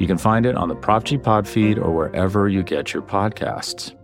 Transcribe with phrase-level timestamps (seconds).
[0.00, 3.02] You can find it on the Prop G Pod feed or wherever you get your
[3.02, 3.94] podcasts.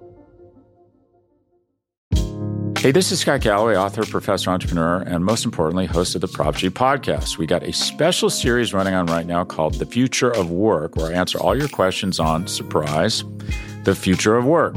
[2.79, 6.55] Hey, this is Scott Galloway, author, professor, entrepreneur, and most importantly, host of the Prop
[6.55, 7.39] G podcast.
[7.39, 11.07] We got a special series running on right now called The Future of Work, where
[11.07, 13.25] I answer all your questions on surprise,
[13.85, 14.77] the future of work.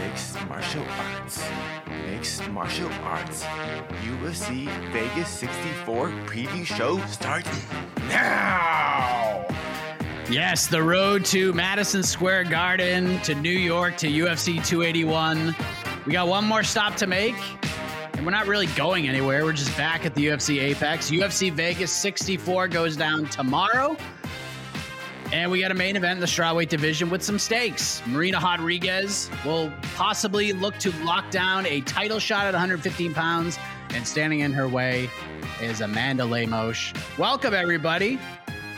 [0.00, 1.44] Mixed martial arts.
[2.06, 3.44] Mixed martial arts.
[4.02, 7.66] UFC Vegas 64 preview show starts
[8.08, 9.46] now.
[10.30, 15.54] Yes, the road to Madison Square Garden, to New York, to UFC 281.
[16.06, 17.34] We got one more stop to make,
[18.20, 19.46] and we're not really going anywhere.
[19.46, 21.10] We're just back at the UFC Apex.
[21.10, 23.96] UFC Vegas 64 goes down tomorrow.
[25.32, 28.02] And we got a main event in the strawweight division with some stakes.
[28.06, 33.58] Marina Rodriguez will possibly look to lock down a title shot at 115 pounds,
[33.94, 35.08] and standing in her way
[35.62, 36.92] is Amanda Lemos.
[37.16, 38.18] Welcome, everybody,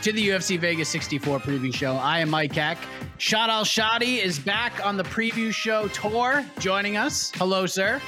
[0.03, 1.95] to the UFC Vegas 64 preview show.
[1.95, 2.77] I am Mike Keck.
[3.17, 7.29] Shad Al Shatti is back on the preview show tour, joining us.
[7.35, 7.99] Hello, sir.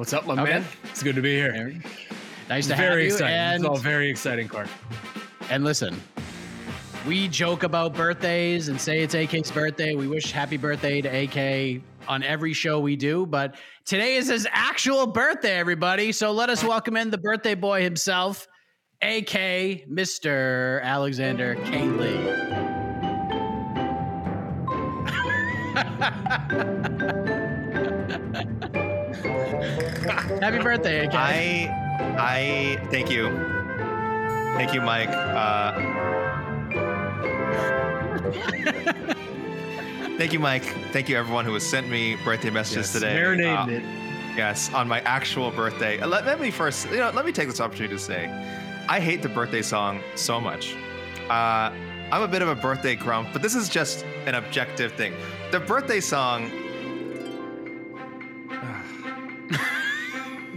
[0.00, 0.44] What's up, my Okay.
[0.44, 0.64] man?
[0.84, 1.78] It's good to be here.
[2.48, 3.04] Nice to very have you.
[3.16, 3.36] exciting.
[3.36, 4.68] And, it's all very exciting, Clark.
[5.50, 6.00] and listen,
[7.06, 9.94] we joke about birthdays and say it's AK's birthday.
[9.94, 14.48] We wish happy birthday to AK on every show we do, but today is his
[14.52, 16.12] actual birthday, everybody.
[16.12, 18.48] So let us welcome in the birthday boy himself,
[19.02, 20.82] AK Mr.
[20.82, 21.90] Alexander K.
[29.60, 30.40] Lee.
[30.40, 31.14] Happy birthday, AK.
[31.14, 31.68] I
[32.18, 33.28] I thank you.
[34.56, 35.08] Thank you, Mike.
[35.10, 35.72] Uh,
[40.18, 40.64] thank you, Mike.
[40.92, 43.14] Thank you, everyone who has sent me birthday messages Yes, today.
[43.14, 43.82] marinated Uh, it.
[44.36, 45.98] Yes, on my actual birthday.
[46.00, 48.26] Uh, Let, let me first, you know, let me take this opportunity to say,
[48.88, 50.74] I hate the birthday song so much.
[51.28, 51.72] Uh,
[52.12, 55.14] I'm a bit of a birthday grump, but this is just an objective thing.
[55.50, 56.50] The birthday song.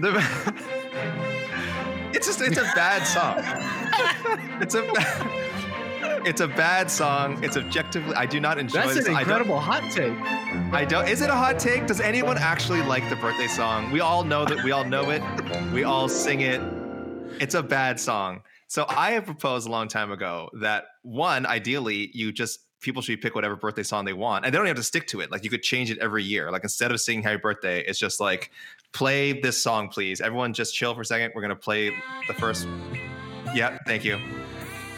[0.03, 0.53] The,
[2.13, 3.37] it's just it's a bad song.
[4.61, 4.83] It's a
[6.25, 7.43] it's a bad song.
[7.43, 8.15] It's objectively.
[8.15, 9.07] I do not enjoy That's this.
[9.07, 10.17] an incredible hot take.
[10.73, 11.07] I don't.
[11.07, 11.87] Is it a hot take?
[11.87, 13.91] Does anyone actually like the birthday song?
[13.91, 14.63] We all know that.
[14.63, 15.21] We all know it.
[15.71, 16.61] We all sing it.
[17.41, 18.41] It's a bad song.
[18.67, 23.19] So I have proposed a long time ago that one, ideally, you just people should
[23.21, 25.31] pick whatever birthday song they want, and they don't have to stick to it.
[25.31, 26.51] Like you could change it every year.
[26.51, 28.51] Like instead of singing Happy Birthday, it's just like
[28.91, 30.21] play this song, please.
[30.21, 31.31] Everyone, just chill for a second.
[31.33, 31.91] We're gonna play
[32.27, 32.67] the first.
[33.55, 34.19] Yeah, thank you.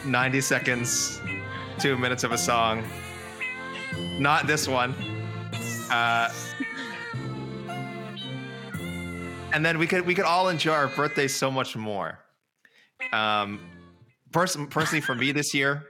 [0.06, 1.22] Ninety seconds,
[1.79, 2.84] two minutes of a song.
[4.19, 4.94] Not this one.
[5.90, 6.29] Uh,
[9.53, 12.19] and then we could we could all enjoy our birthdays so much more.
[13.13, 13.59] Um,
[14.31, 15.85] person personally for me this year,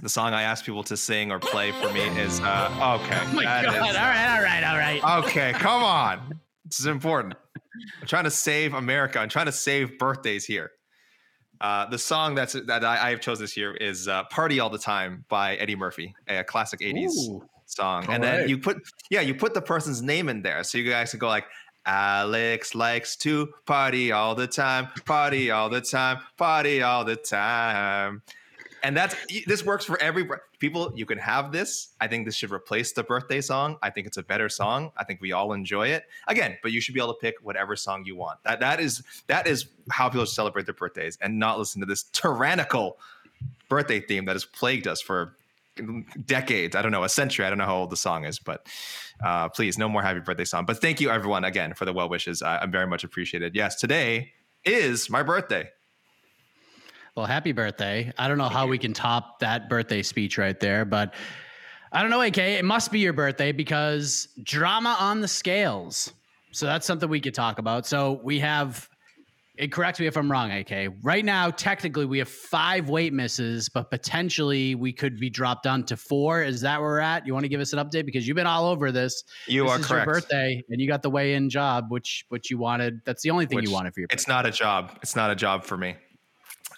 [0.00, 3.20] the song I ask people to sing or play for me is uh, okay.
[3.22, 3.64] oh my God.
[3.64, 5.24] is- All right, all right, all right.
[5.24, 6.38] okay, come on.
[6.64, 7.34] This is important.
[8.00, 9.18] I'm trying to save America.
[9.18, 10.70] I'm trying to save birthdays here.
[11.60, 14.70] Uh, the song that's that I, I have chosen this year is uh, "Party All
[14.70, 17.42] the Time" by Eddie Murphy, a classic '80s Ooh.
[17.66, 18.06] song.
[18.08, 18.78] And then you put
[19.10, 21.44] yeah, you put the person's name in there, so you guys can go like.
[21.86, 28.20] Alex likes to party all the time, party all the time, party all the time.
[28.82, 29.14] And that's
[29.46, 30.28] this works for every
[30.58, 30.92] people.
[30.94, 31.88] You can have this.
[32.00, 33.76] I think this should replace the birthday song.
[33.82, 34.92] I think it's a better song.
[34.96, 36.04] I think we all enjoy it.
[36.28, 38.42] Again, but you should be able to pick whatever song you want.
[38.44, 42.04] That that is that is how people celebrate their birthdays and not listen to this
[42.04, 42.98] tyrannical
[43.68, 45.36] birthday theme that has plagued us for
[46.26, 46.76] decades.
[46.76, 47.46] I don't know, a century.
[47.46, 48.66] I don't know how old the song is, but
[49.24, 50.66] uh, please, no more happy birthday song.
[50.66, 52.42] But thank you, everyone, again for the well wishes.
[52.42, 53.54] I, I'm very much appreciated.
[53.54, 54.32] Yes, today
[54.64, 55.70] is my birthday.
[57.16, 58.12] Well, happy birthday.
[58.16, 61.14] I don't know how we can top that birthday speech right there, but
[61.92, 62.38] I don't know, AK.
[62.38, 66.12] It must be your birthday because drama on the scales.
[66.52, 67.86] So that's something we could talk about.
[67.86, 68.88] So we have,
[69.56, 70.94] it correct me if I'm wrong, AK.
[71.02, 75.84] Right now, technically, we have five weight misses, but potentially we could be dropped down
[75.84, 76.42] to four.
[76.42, 77.26] Is that where we're at?
[77.26, 79.24] You want to give us an update because you've been all over this.
[79.46, 80.06] You this are correct.
[80.06, 83.00] Your birthday, and you got the weigh-in job, which which you wanted.
[83.04, 84.08] That's the only thing Which you wanted for your.
[84.10, 84.98] It's not a job.
[85.02, 85.96] It's not a job for me.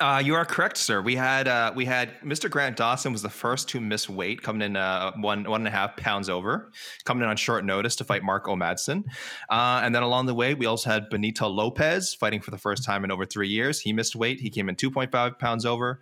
[0.03, 1.01] Uh, you are correct, sir.
[1.01, 2.51] We had uh, we had Mr.
[2.51, 5.71] Grant Dawson was the first to miss weight, coming in uh, one one and a
[5.71, 6.73] half pounds over,
[7.05, 8.57] coming in on short notice to fight Mark O.
[8.57, 9.05] Madsen,
[9.49, 12.83] uh, and then along the way we also had Benito Lopez fighting for the first
[12.83, 13.79] time in over three years.
[13.79, 14.41] He missed weight.
[14.41, 16.01] He came in two point five pounds over.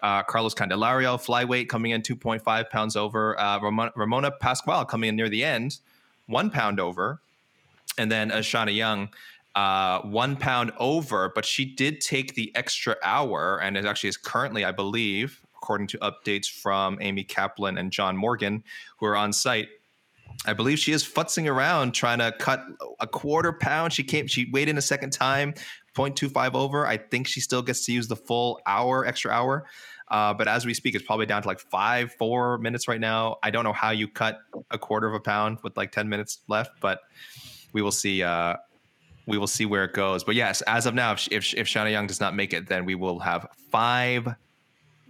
[0.00, 3.38] Uh, Carlos Candelario, flyweight, coming in 2.5 pounds over.
[3.38, 5.76] Uh, Ramona, Ramona Pascual coming in near the end,
[6.26, 7.20] one pound over.
[7.98, 9.10] And then Shanna Young,
[9.60, 14.16] uh, one pound over, but she did take the extra hour and it actually is
[14.16, 18.64] currently, I believe, according to updates from Amy Kaplan and John Morgan,
[18.98, 19.68] who are on site.
[20.46, 22.64] I believe she is futzing around trying to cut
[23.00, 23.92] a quarter pound.
[23.92, 25.52] She came, she weighed in a second time,
[25.94, 26.86] 0.25 over.
[26.86, 29.66] I think she still gets to use the full hour, extra hour.
[30.08, 33.36] Uh, but as we speak, it's probably down to like five, four minutes right now.
[33.42, 34.38] I don't know how you cut
[34.70, 37.00] a quarter of a pound with like 10 minutes left, but
[37.74, 38.22] we will see.
[38.22, 38.56] Uh,
[39.26, 40.24] we will see where it goes.
[40.24, 42.84] But yes, as of now, if if, if Shanna Young does not make it, then
[42.84, 44.34] we will have five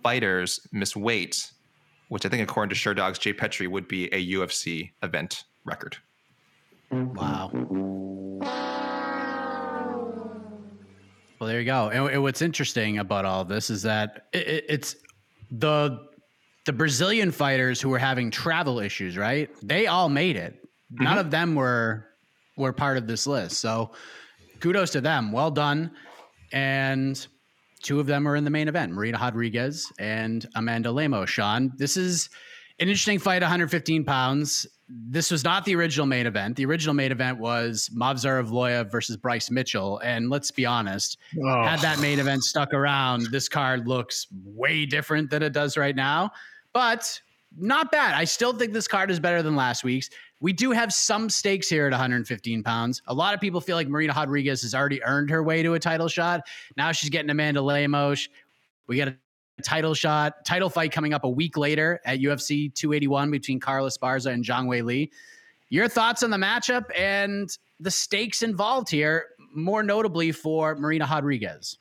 [0.03, 1.51] fighters miss weight,
[2.09, 5.97] which I think, according to Sherdog's, Jay Pettry would be a UFC event record.
[6.91, 7.51] Wow.
[11.39, 11.89] Well, there you go.
[11.89, 14.97] And, what's interesting about all this is that it, it, it's
[15.51, 16.11] the
[16.67, 19.49] the Brazilian fighters who were having travel issues, right?
[19.63, 20.63] They all made it.
[20.91, 21.19] None mm-hmm.
[21.19, 22.10] of them were
[22.61, 23.59] were part of this list.
[23.59, 23.91] So
[24.61, 25.33] kudos to them.
[25.33, 25.91] Well done.
[26.53, 27.27] And
[27.83, 31.31] two of them are in the main event, Marina Rodriguez and Amanda Lemos.
[31.31, 32.29] Sean, this is
[32.79, 34.67] an interesting fight, 115 pounds.
[34.89, 36.57] This was not the original main event.
[36.57, 39.99] The original main event was Movsar Evloev versus Bryce Mitchell.
[40.03, 41.63] And let's be honest, Oh.
[41.63, 45.95] had that main event stuck around, this card looks way different than it does right
[45.95, 46.33] now.
[46.73, 47.21] But
[47.57, 48.15] not bad.
[48.15, 50.11] I still think this card is better than last week's.
[50.41, 53.03] We do have some stakes here at 115 pounds.
[53.07, 55.79] A lot of people feel like Marina Rodriguez has already earned her way to a
[55.79, 56.47] title shot.
[56.77, 58.29] Now she's getting Amanda Lemos.
[58.87, 59.17] We got a
[59.63, 64.33] title shot, title fight coming up a week later at UFC 281 between Carla Esparza
[64.33, 65.11] and Zhang Wei Li.
[65.69, 67.49] Your thoughts on the matchup and
[67.79, 71.79] the stakes involved here, more notably for Marina Rodriguez.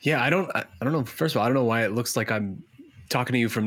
[0.00, 0.50] Yeah, I don't.
[0.54, 1.04] I, don't know.
[1.04, 2.62] First of all, I don't know why it looks like I'm
[3.08, 3.66] talking to you from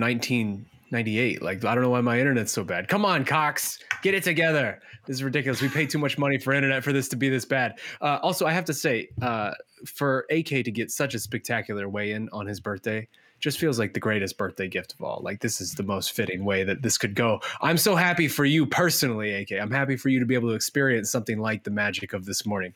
[0.92, 1.42] 1998.
[1.42, 2.88] Like I don't know why my internet's so bad.
[2.88, 4.82] Come on, Cox, get it together.
[5.06, 5.62] This is ridiculous.
[5.62, 7.80] We pay too much money for internet for this to be this bad.
[8.02, 9.52] Uh, also, I have to say, uh,
[9.86, 13.08] for AK to get such a spectacular weigh-in on his birthday
[13.40, 15.20] just feels like the greatest birthday gift of all.
[15.24, 17.42] Like this is the most fitting way that this could go.
[17.62, 19.54] I'm so happy for you personally, AK.
[19.54, 22.46] I'm happy for you to be able to experience something like the magic of this
[22.46, 22.74] morning.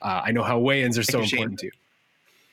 [0.00, 1.38] Uh, I know how weigh-ins are so you, Shane.
[1.38, 1.72] important to you.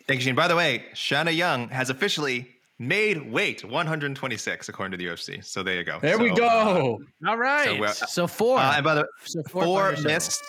[0.08, 0.36] Thank you, Shane.
[0.36, 5.44] By the way, Shanna Young has officially made weight 126 according to the UFC.
[5.44, 6.00] So there you go.
[6.02, 7.00] There we So, go.
[7.28, 7.80] All right.
[7.94, 8.58] So, So, uh, four.
[8.60, 10.12] Uh, and by the So four fighters total.
[10.12, 10.44] missed.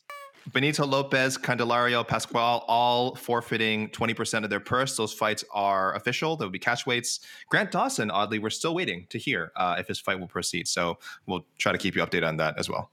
[0.52, 4.96] Benito Lopez, Candelario, Pascual, all forfeiting 20% of their purse.
[4.96, 6.36] Those fights are official.
[6.36, 7.18] There will be catch weights.
[7.48, 10.68] Grant Dawson, oddly, we're still waiting to hear uh, if his fight will proceed.
[10.68, 12.90] So we'll try to keep you updated on that as well.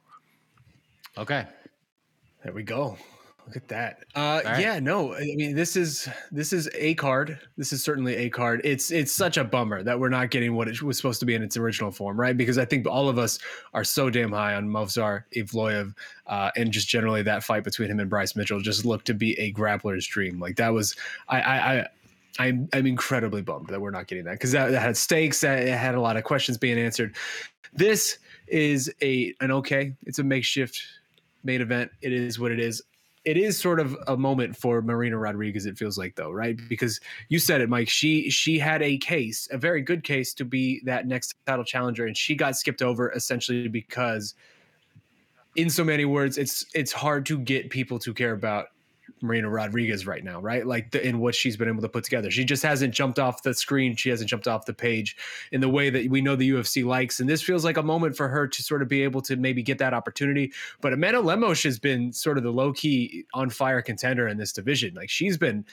[1.15, 1.45] Okay.
[2.43, 2.97] There we go.
[3.45, 4.05] Look at that.
[4.15, 4.61] Uh, right.
[4.61, 7.39] Yeah, no, I mean this is this is a card.
[7.57, 8.61] This is certainly a card.
[8.63, 11.35] It's it's such a bummer that we're not getting what it was supposed to be
[11.35, 12.37] in its original form, right?
[12.37, 13.39] Because I think all of us
[13.73, 15.93] are so damn high on Movsar Evloev,
[16.27, 19.37] uh, and just generally that fight between him and Bryce Mitchell just looked to be
[19.39, 20.39] a grappler's dream.
[20.39, 20.95] Like that was
[21.27, 21.73] I I.
[21.73, 21.87] I
[22.39, 25.41] I'm I'm incredibly bummed that we're not getting that because that, that had stakes.
[25.41, 27.15] That it had a lot of questions being answered.
[27.73, 29.93] This is a an okay.
[30.07, 30.81] It's a makeshift
[31.43, 31.91] main event.
[32.01, 32.81] It is what it is.
[33.25, 35.65] It is sort of a moment for Marina Rodriguez.
[35.65, 36.57] It feels like though, right?
[36.67, 36.99] Because
[37.29, 37.87] you said it, Mike.
[37.87, 42.05] She she had a case, a very good case to be that next title challenger,
[42.05, 44.35] and she got skipped over essentially because,
[45.55, 48.67] in so many words, it's it's hard to get people to care about
[49.23, 50.67] Marina Rodriguez right now, right?
[50.67, 52.29] Like the, in what she's been able to put together.
[52.29, 53.95] She just hasn't jumped off the screen.
[53.95, 55.15] She hasn't jumped off the page
[55.51, 57.19] in the way that we know the UFC likes.
[57.19, 59.63] And this feels like a moment for her to sort of be able to maybe
[59.63, 60.51] get that opportunity.
[60.81, 64.51] But Amanda Lemos has been sort of the low key on fire contender in this
[64.51, 64.93] division.
[64.93, 65.65] Like she's been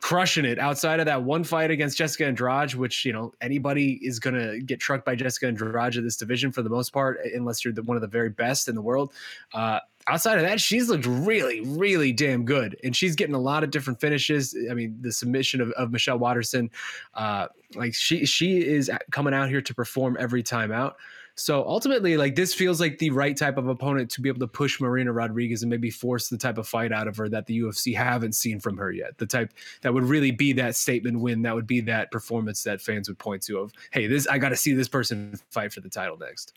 [0.00, 4.18] crushing it outside of that one fight against Jessica Andrade, which you know anybody is
[4.18, 7.74] gonna get trucked by Jessica Andrade in this division for the most part, unless you're
[7.74, 9.12] the, one of the very best in the world.
[9.52, 13.64] Uh, outside of that, she's looked really, really damn good, and she's getting a lot
[13.64, 14.56] of different finishes.
[14.70, 16.70] I mean, the submission of, of Michelle Waterson,
[17.14, 20.96] uh, like she she is coming out here to perform every time out.
[21.38, 24.48] So ultimately, like this feels like the right type of opponent to be able to
[24.48, 27.60] push Marina Rodriguez and maybe force the type of fight out of her that the
[27.60, 29.16] UFC haven't seen from her yet.
[29.18, 32.80] The type that would really be that statement win, that would be that performance that
[32.80, 35.80] fans would point to of, hey, this I got to see this person fight for
[35.80, 36.54] the title next.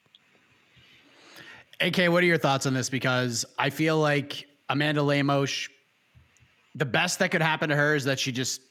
[1.82, 2.90] AK, what are your thoughts on this?
[2.90, 5.68] Because I feel like Amanda Lemos,
[6.76, 8.62] the best that could happen to her is that she just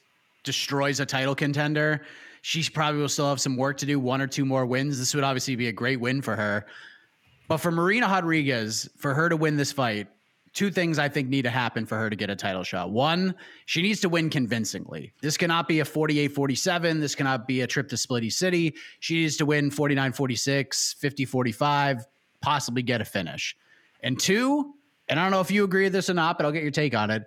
[0.43, 2.01] destroys a title contender
[2.41, 4.97] she probably will still have some work to do, one or two more wins.
[4.97, 6.65] This would obviously be a great win for her.
[7.47, 10.07] But for Marina Rodriguez, for her to win this fight,
[10.53, 12.91] two things I think need to happen for her to get a title shot.
[12.91, 15.13] One, she needs to win convincingly.
[15.21, 16.99] This cannot be a 48 47.
[16.99, 18.75] This cannot be a trip to Splitty City.
[18.99, 22.05] She needs to win 49 46, 50 45,
[22.41, 23.55] possibly get a finish.
[24.01, 24.73] And two,
[25.09, 26.71] and I don't know if you agree with this or not, but I'll get your
[26.71, 27.23] take on it.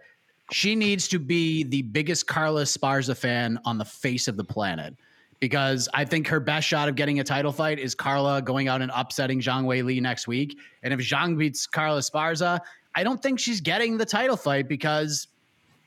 [0.53, 4.95] She needs to be the biggest Carla Esparza fan on the face of the planet
[5.41, 8.83] because I think her best shot of getting a title fight is Carla going out
[8.83, 10.59] and upsetting Zhang Wei Li next week.
[10.83, 12.61] And if Zhang beats Carla Esparza,
[12.95, 15.29] I don't think she's getting the title fight because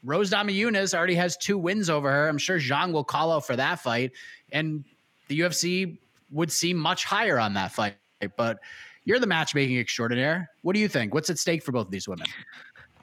[0.04, 2.28] Rose Namajunas already has two wins over her.
[2.28, 4.12] I'm sure Zhang will call out for that fight,
[4.52, 4.84] and
[5.28, 5.98] the UFC
[6.32, 7.96] would seem much higher on that fight.
[8.36, 8.60] But
[9.08, 10.50] you're the matchmaking extraordinaire.
[10.64, 11.14] What do you think?
[11.14, 12.28] What's at stake for both of these women?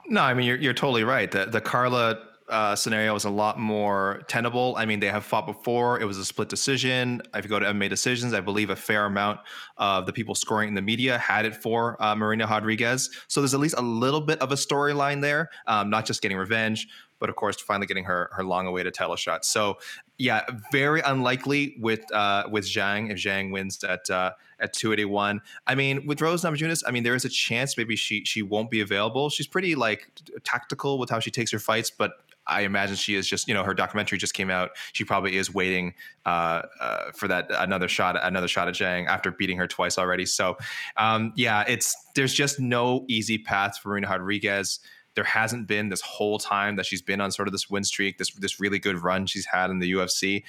[0.07, 1.31] No, I mean you're you're totally right.
[1.31, 4.75] The the Carla uh, scenario is a lot more tenable.
[4.77, 5.99] I mean, they have fought before.
[5.99, 7.23] It was a split decision.
[7.33, 9.39] If you go to MMA decisions, I believe a fair amount
[9.77, 13.09] of the people scoring in the media had it for uh, Marina Rodriguez.
[13.27, 16.37] So there's at least a little bit of a storyline there, um, not just getting
[16.37, 16.87] revenge,
[17.19, 19.45] but of course finally getting her her long awaited title shot.
[19.45, 19.77] So
[20.17, 25.41] yeah, very unlikely with uh, with Zhang if Zhang wins at uh, at 281.
[25.67, 28.69] I mean, with Rose Namajunas, I mean there is a chance maybe she she won't
[28.69, 29.29] be available.
[29.29, 30.11] She's pretty like
[30.43, 32.13] tactical with how she takes her fights, but
[32.47, 34.71] I imagine she is just, you know, her documentary just came out.
[34.93, 35.93] She probably is waiting
[36.25, 40.25] uh, uh, for that another shot, another shot at Zhang after beating her twice already.
[40.25, 40.57] So,
[40.97, 44.79] um, yeah, it's there's just no easy path for Marina Rodriguez.
[45.15, 48.17] There hasn't been this whole time that she's been on sort of this win streak,
[48.17, 50.43] this this really good run she's had in the UFC.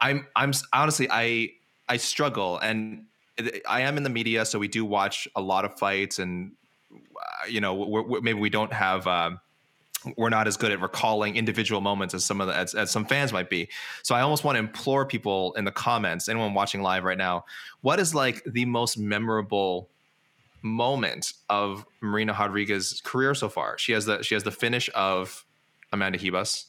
[0.00, 1.52] I'm I'm honestly I
[1.88, 3.04] I struggle and
[3.68, 6.52] I am in the media, so we do watch a lot of fights, and
[6.90, 9.06] uh, you know, we're, we're, maybe we don't have.
[9.06, 9.40] Um,
[10.16, 13.04] we're not as good at recalling individual moments as some of the as, as some
[13.04, 13.68] fans might be.
[14.04, 17.44] So I almost want to implore people in the comments, anyone watching live right now,
[17.80, 19.88] what is like the most memorable
[20.66, 23.78] moment of Marina Rodriguez's career so far?
[23.78, 25.44] She has the she has the finish of
[25.92, 26.66] Amanda Ribas,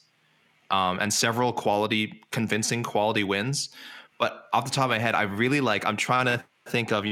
[0.70, 3.70] um, and several quality, convincing quality wins.
[4.18, 5.86] But off the top of my head, I really like.
[5.86, 7.04] I'm trying to think of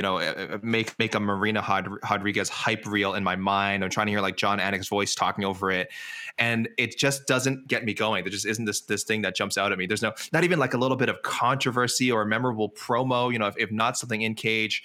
[0.00, 1.62] you know, make make a Marina
[2.08, 3.82] Rodriguez hype reel in my mind.
[3.82, 5.90] I'm trying to hear like Jon Anik's voice talking over it,
[6.38, 8.24] and it just doesn't get me going.
[8.24, 9.86] There just isn't this this thing that jumps out at me.
[9.86, 13.32] There's no not even like a little bit of controversy or a memorable promo.
[13.32, 14.84] You know, if, if not something in cage,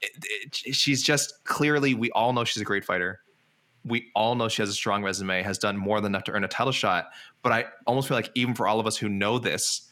[0.00, 0.12] it,
[0.64, 1.94] it, she's just clearly.
[1.94, 3.20] We all know she's a great fighter.
[3.84, 6.44] We all know she has a strong resume, has done more than enough to earn
[6.44, 7.10] a title shot.
[7.42, 9.90] But I almost feel like even for all of us who know this,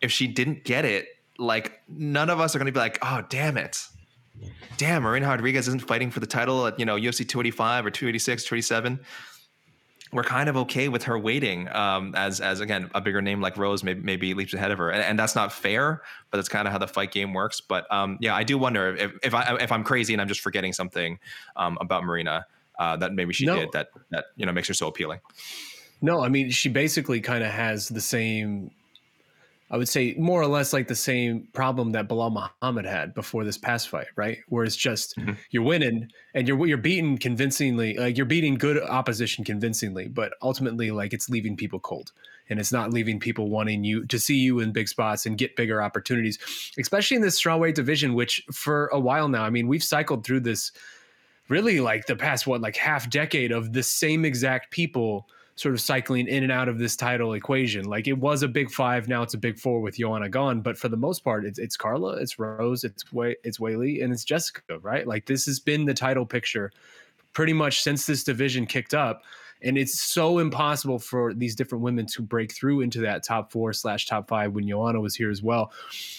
[0.00, 1.08] if she didn't get it,
[1.38, 3.86] like none of us are going to be like, oh damn it
[4.76, 8.44] damn, Marina Rodriguez isn't fighting for the title at, you know, UFC 285 or 286,
[8.44, 9.00] 287.
[10.14, 13.58] We're kind of okay with her waiting um, as, as again, a bigger name like
[13.58, 14.90] Rose maybe, maybe leaps ahead of her.
[14.90, 17.60] And, and that's not fair, but that's kind of how the fight game works.
[17.60, 20.40] But um, yeah, I do wonder if, if, I, if I'm crazy and I'm just
[20.40, 21.18] forgetting something
[21.56, 22.46] um, about Marina
[22.78, 23.56] uh, that maybe she no.
[23.56, 25.18] did that, that, you know, makes her so appealing.
[26.00, 28.70] No, I mean, she basically kind of has the same
[29.70, 33.44] I would say more or less like the same problem that Belal Muhammad had before
[33.44, 34.38] this past fight, right?
[34.48, 35.32] Where it's just mm-hmm.
[35.50, 40.90] you're winning and you're you're beating convincingly, like you're beating good opposition convincingly, but ultimately
[40.90, 42.12] like it's leaving people cold
[42.50, 45.56] and it's not leaving people wanting you to see you in big spots and get
[45.56, 46.38] bigger opportunities,
[46.78, 50.40] especially in this strawweight division, which for a while now, I mean, we've cycled through
[50.40, 50.72] this
[51.48, 55.80] really like the past what like half decade of the same exact people sort of
[55.80, 57.84] cycling in and out of this title equation.
[57.84, 60.60] Like it was a big five, now it's a big four with Joanna gone.
[60.60, 64.12] But for the most part, it's it's Carla, it's Rose, it's Way, it's Weili, and
[64.12, 65.06] it's Jessica, right?
[65.06, 66.72] Like this has been the title picture
[67.32, 69.22] pretty much since this division kicked up.
[69.62, 73.72] And it's so impossible for these different women to break through into that top four
[73.72, 75.72] slash top five when Joanna was here as well,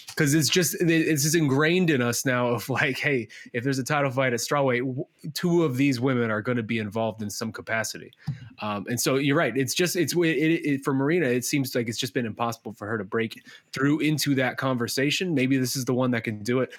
[0.08, 3.84] because it's just it's just ingrained in us now of like, hey, if there's a
[3.84, 7.52] title fight at strawweight, two of these women are going to be involved in some
[7.52, 8.12] capacity,
[8.60, 9.56] um, and so you're right.
[9.56, 11.26] It's just it's it, it, for Marina.
[11.26, 15.34] It seems like it's just been impossible for her to break through into that conversation.
[15.34, 16.72] Maybe this is the one that can do it.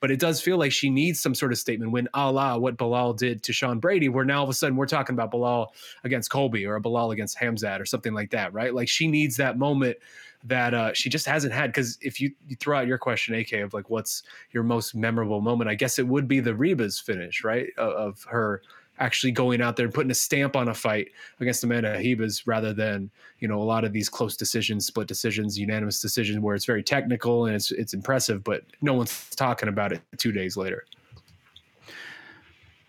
[0.00, 2.76] But it does feel like she needs some sort of statement when a la what
[2.76, 5.68] Belal did to Sean Brady, where now all of a sudden we're talking about Belal
[6.04, 8.74] against Colby or a Belal against Hamzat or something like that, right?
[8.74, 9.96] Like she needs that moment
[10.44, 11.68] that uh, she just hasn't had.
[11.68, 15.40] Because if you, you throw out your question, AK, of like what's your most memorable
[15.40, 17.68] moment, I guess it would be the Ribas finish, right?
[17.78, 18.62] Of, of her
[19.02, 21.08] actually going out there and putting a stamp on a fight
[21.40, 25.58] against Amanda Ribas rather than you know a lot of these close decisions, split decisions,
[25.58, 29.92] unanimous decisions where it's very technical and it's it's impressive, but no one's talking about
[29.92, 30.84] it two days later.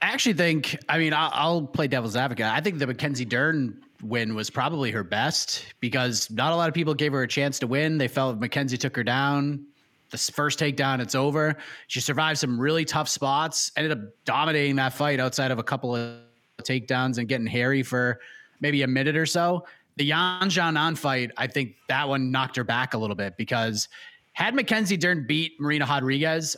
[0.02, 2.46] I actually think, I mean, I'll, I'll play devil's advocate.
[2.46, 6.76] I think the Mackenzie Dern win was probably her best because not a lot of
[6.76, 7.98] people gave her a chance to win.
[7.98, 9.66] They felt Mackenzie took her down,
[10.14, 11.58] the first takedown, it's over.
[11.88, 15.96] She survived some really tough spots, ended up dominating that fight outside of a couple
[15.96, 16.20] of
[16.62, 18.20] takedowns and getting hairy for
[18.62, 19.66] maybe a minute or so.
[19.98, 23.90] The Yan Xiaonan fight, I think that one knocked her back a little bit because
[24.34, 26.56] had Mackenzie Dern beat Marina Rodriguez,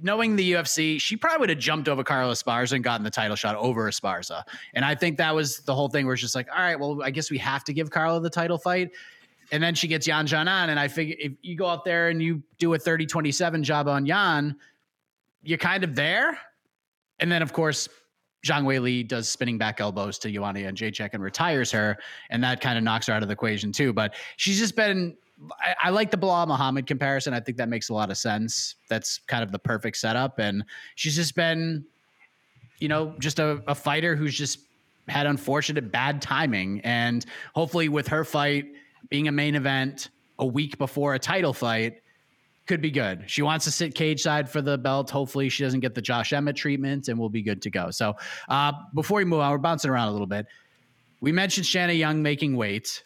[0.00, 3.36] knowing the UFC, she probably would have jumped over Carla Esparza and gotten the title
[3.36, 4.42] shot over Esparza.
[4.74, 7.02] And I think that was the whole thing where it's just like, all right, well,
[7.02, 8.90] I guess we have to give Carla the title fight
[9.52, 10.68] and then she gets Yan Xiaonan.
[10.68, 13.86] And I figure if you go out there and you do a 30 27 job
[13.86, 14.56] on Yan,
[15.42, 16.38] you're kind of there.
[17.20, 17.88] And then, of course,
[18.44, 21.98] Zhang Wei Li does spinning back elbows to Joanna Jędrzejczyk and retires her.
[22.30, 23.92] And that kind of knocks her out of the equation, too.
[23.92, 25.16] But she's just been.
[25.60, 27.34] I, I like the Belal Muhammad comparison.
[27.34, 28.76] I think that makes a lot of sense.
[28.88, 30.38] That's kind of the perfect setup.
[30.38, 31.84] And she's just been,
[32.78, 34.60] you know, just a, a fighter who's just
[35.08, 36.80] had unfortunate bad timing.
[36.84, 38.66] And hopefully, with her fight,
[39.08, 42.02] being a main event a week before a title fight
[42.66, 43.24] could be good.
[43.26, 45.10] She wants to sit cage side for the belt.
[45.10, 47.90] Hopefully, she doesn't get the Josh Emmett treatment, and we'll be good to go.
[47.90, 48.16] So,
[48.48, 50.46] uh, before we move on, we're bouncing around a little bit.
[51.20, 53.02] We mentioned Shanna Young making weight.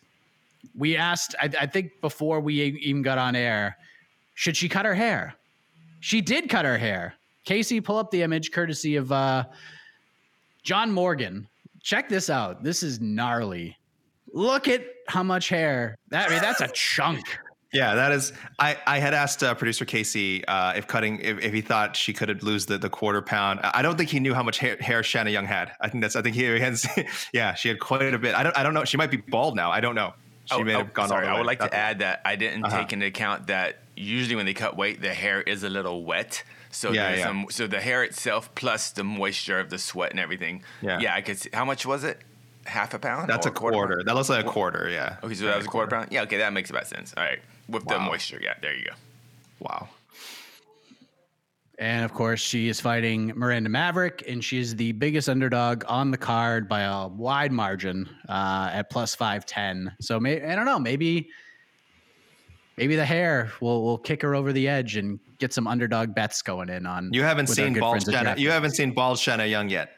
[0.76, 3.76] We asked, I, I think, before we even got on air,
[4.34, 5.34] should she cut her hair?
[6.00, 7.14] She did cut her hair.
[7.44, 9.44] Casey, pull up the image courtesy of uh,
[10.62, 11.48] John Morgan.
[11.82, 12.62] Check this out.
[12.62, 13.75] This is gnarly.
[14.36, 15.96] Look at how much hair.
[16.10, 17.24] That I mean, that's a chunk.
[17.72, 18.34] Yeah, that is.
[18.58, 22.12] I I had asked uh, producer Casey uh, if cutting if, if he thought she
[22.12, 23.60] could lose the, the quarter pound.
[23.62, 25.72] I don't think he knew how much hair, hair Shanna Young had.
[25.80, 26.16] I think that's.
[26.16, 26.76] I think he had.
[27.32, 28.34] yeah, she had quite a bit.
[28.34, 28.58] I don't.
[28.58, 28.84] I don't know.
[28.84, 29.70] She might be bald now.
[29.70, 30.12] I don't know.
[30.44, 31.08] She oh, may oh, have gone.
[31.08, 32.76] Sorry, I would like to add that I didn't uh-huh.
[32.76, 36.44] take into account that usually when they cut weight, the hair is a little wet.
[36.70, 37.24] So yeah, yeah.
[37.24, 40.62] Some, so the hair itself plus the moisture of the sweat and everything.
[40.82, 41.14] Yeah, yeah.
[41.14, 41.38] I could.
[41.38, 42.20] See, how much was it?
[42.66, 43.28] Half a pound?
[43.28, 43.76] That's a quarter.
[43.76, 44.02] quarter.
[44.04, 44.88] That looks like a quarter.
[44.90, 45.16] Yeah.
[45.22, 46.08] Okay, so that was a quarter, pound.
[46.10, 46.22] Yeah.
[46.22, 47.14] Okay, that makes about sense.
[47.16, 47.94] All right, with wow.
[47.94, 48.40] the moisture.
[48.42, 48.92] Yeah, there you go.
[49.60, 49.88] Wow.
[51.78, 56.16] And of course, she is fighting Miranda Maverick, and she's the biggest underdog on the
[56.16, 59.94] card by a wide margin uh, at plus five ten.
[60.00, 61.28] So may, I don't know, maybe
[62.78, 66.40] maybe the hair will will kick her over the edge and get some underdog bets
[66.40, 67.12] going in on.
[67.12, 68.36] You haven't seen bald Shanna.
[68.38, 69.95] You haven't seen bald Shanna Young yet.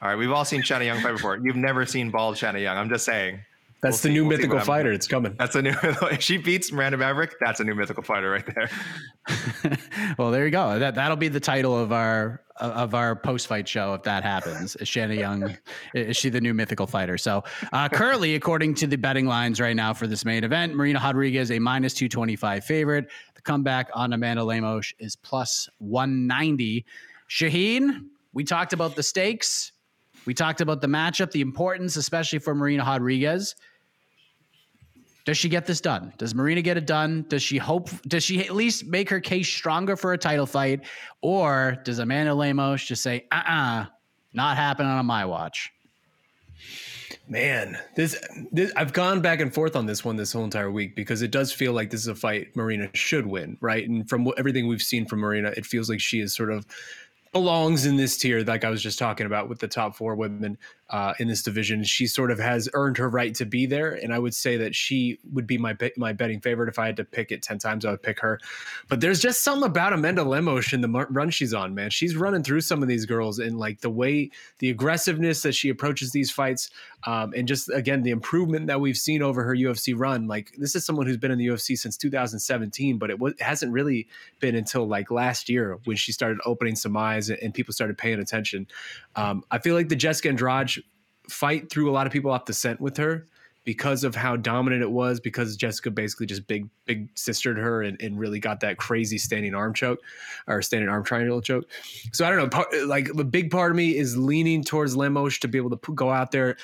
[0.00, 1.38] All right, we've all seen Shanna Young fight before.
[1.38, 2.76] You've never seen bald Shanna Young.
[2.76, 3.40] I'm just saying.
[3.80, 4.92] That's we'll the see, new we'll mythical fighter.
[4.92, 5.34] It's coming.
[5.38, 5.72] That's a new.
[5.82, 9.78] If she beats Miranda Maverick, that's a new mythical fighter right there.
[10.18, 10.78] well, there you go.
[10.78, 14.74] That that'll be the title of our of our post fight show if that happens.
[14.76, 15.56] Is Shanna Young?
[15.94, 17.16] is she the new mythical fighter?
[17.16, 21.00] So uh, currently, according to the betting lines right now for this main event, Marina
[21.00, 23.08] Rodriguez a minus two twenty five favorite.
[23.36, 26.84] The comeback on Amanda Lemos is plus one ninety.
[27.28, 29.70] Shaheen, we talked about the stakes.
[30.28, 33.54] We talked about the matchup, the importance, especially for Marina Rodriguez.
[35.24, 36.12] Does she get this done?
[36.18, 37.24] Does Marina get it done?
[37.30, 37.88] Does she hope?
[38.02, 40.82] Does she at least make her case stronger for a title fight,
[41.22, 43.86] or does Amanda Lemos just say, "Uh, uh-uh, uh
[44.34, 45.72] not happening on my watch"?
[47.26, 50.94] Man, this, this I've gone back and forth on this one this whole entire week
[50.94, 53.88] because it does feel like this is a fight Marina should win, right?
[53.88, 56.66] And from everything we've seen from Marina, it feels like she is sort of
[57.32, 60.58] belongs in this tier, like I was just talking about with the top four women
[60.90, 61.84] uh, in this division.
[61.84, 64.74] She sort of has earned her right to be there, and I would say that
[64.74, 67.84] she would be my my betting favorite if I had to pick it ten times.
[67.84, 68.40] I would pick her.
[68.88, 71.90] But there's just something about Amanda Lemos and the run she's on, man.
[71.90, 75.68] She's running through some of these girls, and like the way the aggressiveness that she
[75.68, 76.70] approaches these fights,
[77.04, 80.26] um, and just again the improvement that we've seen over her UFC run.
[80.26, 84.08] Like this is someone who's been in the UFC since 2017, but it, hasn't really
[84.40, 87.96] been until like last year when she started opening some eyes and, and people started
[87.98, 88.66] paying attention.
[89.16, 90.77] Um, I feel like the Jessica Andrade
[91.30, 93.26] fight threw a lot of people off the scent with her
[93.64, 98.00] because of how dominant it was, because Jessica basically just big, big sistered her and,
[98.00, 100.00] and really got that crazy standing arm choke
[100.46, 101.66] or standing arm triangle choke.
[102.12, 102.48] So I don't know.
[102.48, 105.94] Part, like the big part of me is leaning towards Lemos to be able to
[105.94, 106.56] go out there,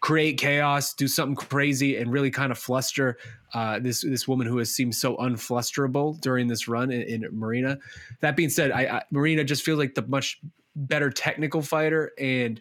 [0.00, 3.18] create chaos, do something crazy, and really kind of fluster
[3.54, 7.78] uh, this this woman who has seemed so unflusterable during this run in, in Marina.
[8.18, 10.40] That being said, I, I, Marina just feels like the much
[10.74, 12.60] better technical fighter and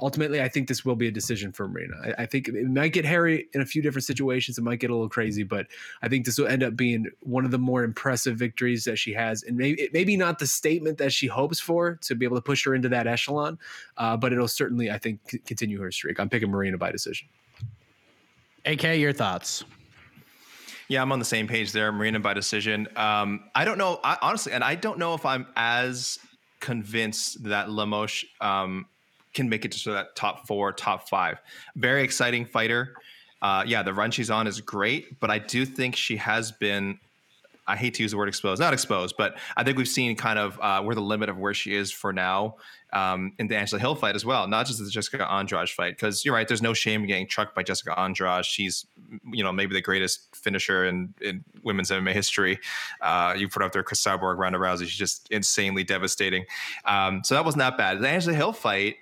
[0.00, 1.94] ultimately, I think this will be a decision for Marina.
[2.04, 4.58] I, I, think it might get hairy in a few different situations.
[4.58, 5.66] It might get a little crazy, but
[6.02, 9.12] I think this will end up being one of the more impressive victories that she
[9.14, 12.42] has, and maybe maybe not the statement that she hopes for to be able to
[12.42, 13.58] push her into that echelon,
[13.96, 16.20] uh, but it'll certainly, I think, c- continue her streak.
[16.20, 17.28] I'm picking Marina by decision.
[18.66, 19.64] AK, your thoughts?
[20.88, 21.92] Yeah, I'm on the same page there.
[21.92, 22.88] Marina by decision.
[22.96, 26.18] Um, I don't know, I, honestly, and I don't know if I'm as
[26.58, 28.86] convinced that Lemos um,
[29.34, 31.38] can make it to that top four, top five.
[31.76, 32.94] Very exciting fighter.
[33.42, 36.98] Uh, yeah, the run she's on is great, but I do think she has been.
[37.66, 40.40] I hate to use the word exposed, not exposed, but I think we've seen kind
[40.40, 42.56] of uh, where the limit of where she is for now
[42.92, 45.90] um, in the Angela Hill fight as well, not just the Jessica Andrade fight.
[45.96, 48.44] Because you're right, there's no shame in getting trucked by Jessica Andrade.
[48.44, 48.86] She's,
[49.32, 52.58] you know, maybe the greatest finisher in, in women's MMA history.
[53.00, 54.80] Uh, you put up there Cris Cyborg, Ronda Rousey.
[54.80, 56.46] She's just insanely devastating.
[56.84, 58.00] Um, so that wasn't bad.
[58.00, 58.96] The Angela Hill fight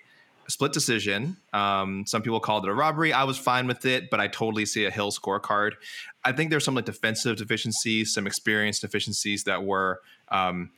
[0.48, 1.36] split decision.
[1.52, 3.12] Um, some people called it a robbery.
[3.12, 5.72] I was fine with it, but I totally see a Hill scorecard.
[6.24, 10.70] I think there's some like defensive deficiencies, some experience deficiencies that were um,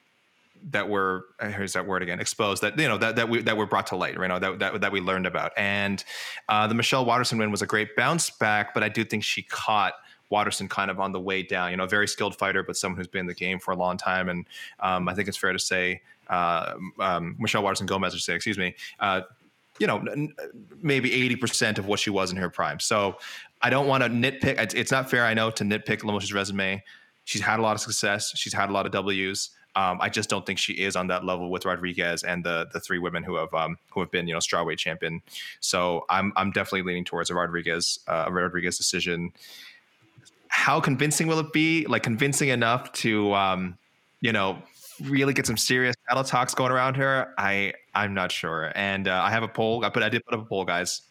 [0.71, 3.67] that were here's that word again exposed that you know that that we that were
[3.67, 4.29] brought to light, right?
[4.29, 5.53] Know, that that that we learned about.
[5.57, 6.05] And
[6.49, 9.43] uh, the Michelle Waterson win was a great bounce back, but I do think she
[9.43, 9.95] caught.
[10.29, 12.97] Waterson kind of on the way down, you know, a very skilled fighter, but someone
[12.97, 14.29] who's been in the game for a long time.
[14.29, 14.47] And
[14.79, 18.57] um, I think it's fair to say, uh, um, Michelle Waterson Gomez, or say, excuse
[18.57, 19.23] me, uh,
[19.81, 20.05] you know,
[20.83, 22.79] maybe 80% of what she was in her prime.
[22.79, 23.17] So
[23.63, 24.75] I don't want to nitpick.
[24.75, 26.85] It's not fair, I know, to nitpick Lemos's resume.
[27.25, 28.33] She's had a lot of success.
[28.37, 29.51] She's had a lot of W's.
[29.77, 32.81] Um, I just don't think she is on that level with Rodriguez and the the
[32.81, 35.23] three women who have um, who have been you know strawweight champion.
[35.61, 39.33] So I'm I'm definitely leaning towards a Rodriguez uh, a Rodriguez decision.
[40.49, 41.87] How convincing will it be?
[41.87, 43.79] Like convincing enough to um,
[44.21, 44.61] you know
[45.03, 48.73] really get some serious battle talks going around her, I I'm not sure.
[48.75, 49.85] And uh, I have a poll.
[49.85, 51.03] I put I did put up a poll, guys.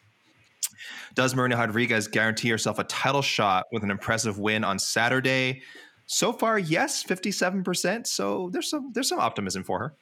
[1.16, 5.62] Does Marina Rodriguez guarantee herself a title shot with an impressive win on Saturday?
[6.06, 8.08] So far, yes, fifty-seven percent.
[8.08, 9.96] So there's some there's some optimism for her.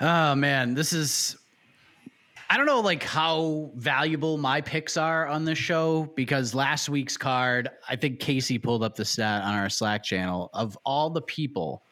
[0.00, 1.36] Oh man, this is
[2.52, 7.16] I don't know like how valuable my picks are on this show because last week's
[7.16, 11.22] card, I think Casey pulled up the stat on our Slack channel of all the
[11.22, 11.84] people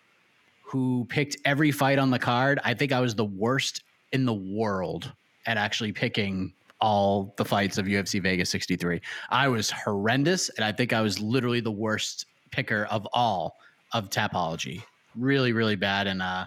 [0.65, 2.59] who picked every fight on the card.
[2.65, 5.13] I think I was the worst in the world
[5.47, 9.01] at actually picking all the fights of UFC Vegas 63.
[9.31, 13.59] I was horrendous and I think I was literally the worst picker of all
[13.93, 14.83] of Tapology.
[15.15, 16.47] Really, really bad and uh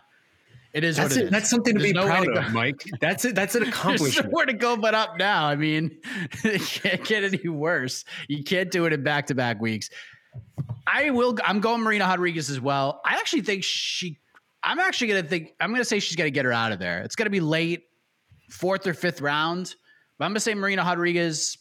[0.74, 2.84] it is that's, it, that's something to There's be no proud of, Mike.
[3.02, 3.36] That's it.
[3.36, 4.14] That's an accomplishment.
[4.14, 5.46] There's nowhere to go but up now.
[5.46, 5.98] I mean,
[6.44, 8.06] it can't get any worse.
[8.28, 9.90] You can't do it in back to back weeks.
[10.88, 11.38] I will.
[11.44, 13.02] I'm going Marina Rodriguez as well.
[13.06, 14.20] I actually think she.
[14.64, 15.54] I'm actually gonna think.
[15.60, 17.02] I'm gonna say she's gonna get her out of there.
[17.02, 17.84] It's gonna be late,
[18.50, 19.76] fourth or fifth round.
[20.18, 21.58] But I'm gonna say Marina Rodriguez,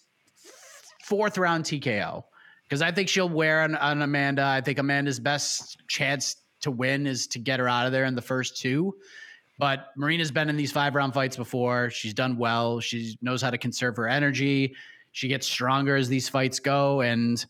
[1.05, 2.23] fourth round TKO,
[2.69, 4.45] because I think she'll wear on, on Amanda.
[4.45, 8.15] I think Amanda's best chance to win is to get her out of there in
[8.15, 8.95] the first two.
[9.61, 11.91] But Marina's been in these five round fights before.
[11.91, 12.81] She's done well.
[12.81, 14.75] She knows how to conserve her energy.
[15.13, 17.03] She gets stronger as these fights go.
[17.03, 17.45] And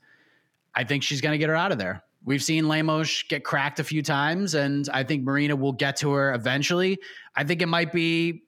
[0.74, 2.02] I think she's going to get her out of there.
[2.24, 6.10] We've seen Lemos get cracked a few times, and I think Marina will get to
[6.12, 6.98] her eventually.
[7.34, 8.42] I think it might be,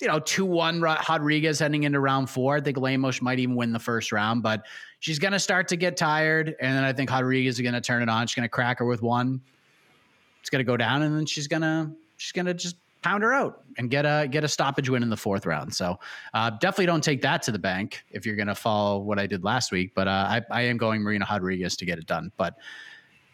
[0.00, 2.56] you know, 2 1 Rodriguez heading into round four.
[2.56, 4.64] I think Lemos might even win the first round, but
[4.98, 6.56] she's going to start to get tired.
[6.60, 8.26] And then I think Rodriguez is going to turn it on.
[8.26, 9.40] She's going to crack her with one
[10.44, 13.62] it's going to go down, and then she's gonna she's gonna just pound her out
[13.78, 15.72] and get a get a stoppage win in the fourth round.
[15.72, 15.98] So
[16.34, 19.26] uh, definitely don't take that to the bank if you're going to follow what I
[19.26, 19.92] did last week.
[19.94, 22.30] But uh, I, I am going Marina Rodriguez to get it done.
[22.36, 22.56] But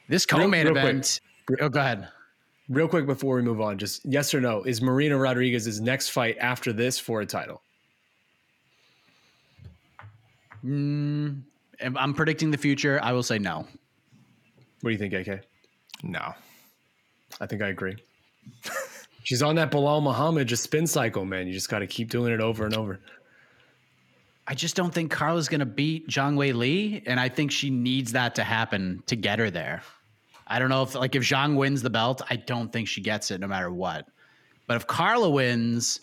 [0.08, 1.20] this co-main real, real event.
[1.46, 1.62] Quick.
[1.62, 2.06] Oh, go ahead.
[2.68, 6.36] Real quick before we move on, just yes or no: Is Marina Rodriguez's next fight
[6.38, 7.60] after this for a title?
[10.64, 11.42] Mm,
[11.80, 13.00] I'm predicting the future.
[13.02, 13.66] I will say no.
[14.82, 15.42] What do you think, AK?
[16.04, 16.34] No.
[17.40, 17.96] I think I agree.
[19.22, 21.46] She's on that Belal Muhammad just spin cycle, man.
[21.46, 22.98] You just got to keep doing it over and over.
[24.46, 27.70] I just don't think Carla's going to beat Zhang Wei Li, and I think she
[27.70, 29.82] needs that to happen to get her there.
[30.46, 33.30] I don't know if like if Zhang wins the belt, I don't think she gets
[33.30, 34.08] it no matter what.
[34.66, 36.00] But if Carla wins,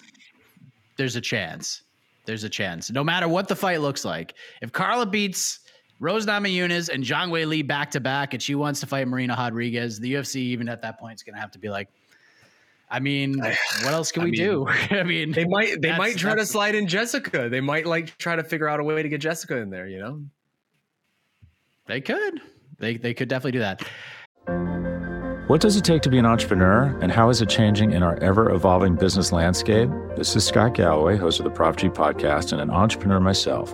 [0.96, 1.82] there's a chance.
[2.26, 2.90] There's a chance.
[2.92, 5.60] No matter what the fight looks like, if Carla beats
[6.00, 9.36] Rose Namajunas and Zhang Wei Li back to back, and she wants to fight Marina
[9.36, 11.90] Rodriguez, the UFC even at that point is going to have to be like,
[12.90, 14.68] I mean, what else can I we mean, do?
[14.92, 17.50] I mean, they might they might try to slide in Jessica.
[17.50, 19.88] They might like try to figure out a way to get Jessica in there.
[19.88, 20.22] You know,
[21.88, 22.42] they could.
[22.78, 23.84] They they could definitely do that.
[25.48, 28.18] What does it take to be an entrepreneur, and how is it changing in our
[28.18, 29.90] ever evolving business landscape?
[30.18, 33.74] This is Scott Galloway, host of the Prop G podcast, and an entrepreneur myself.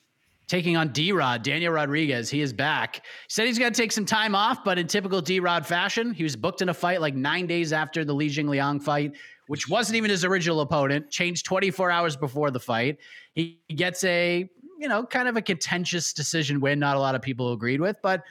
[0.51, 2.29] taking on D Rod, Daniel Rodriguez.
[2.29, 2.97] He is back.
[2.97, 6.13] He said he's going to take some time off, but in typical D Rod fashion,
[6.13, 9.15] he was booked in a fight like nine days after the Li Jingliang fight,
[9.47, 12.97] which wasn't even his original opponent, changed 24 hours before the fight.
[13.33, 16.79] He gets a, you know, kind of a contentious decision win.
[16.79, 18.21] Not a lot of people agreed with, but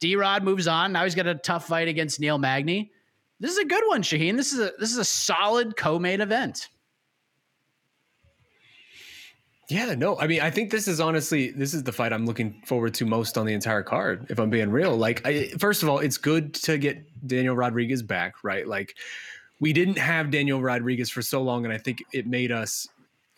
[0.00, 0.90] D Rod moves on.
[0.90, 2.90] Now he's got a tough fight against Neil Magny.
[3.38, 4.36] This is a good one, Shaheen.
[4.36, 6.68] This is a this is a solid co-main event.
[9.70, 12.60] Yeah, no, I mean, I think this is honestly this is the fight I'm looking
[12.66, 14.26] forward to most on the entire card.
[14.28, 18.02] If I'm being real, like, I, first of all, it's good to get Daniel Rodriguez
[18.02, 18.66] back, right?
[18.66, 18.96] Like,
[19.60, 22.88] we didn't have Daniel Rodriguez for so long, and I think it made us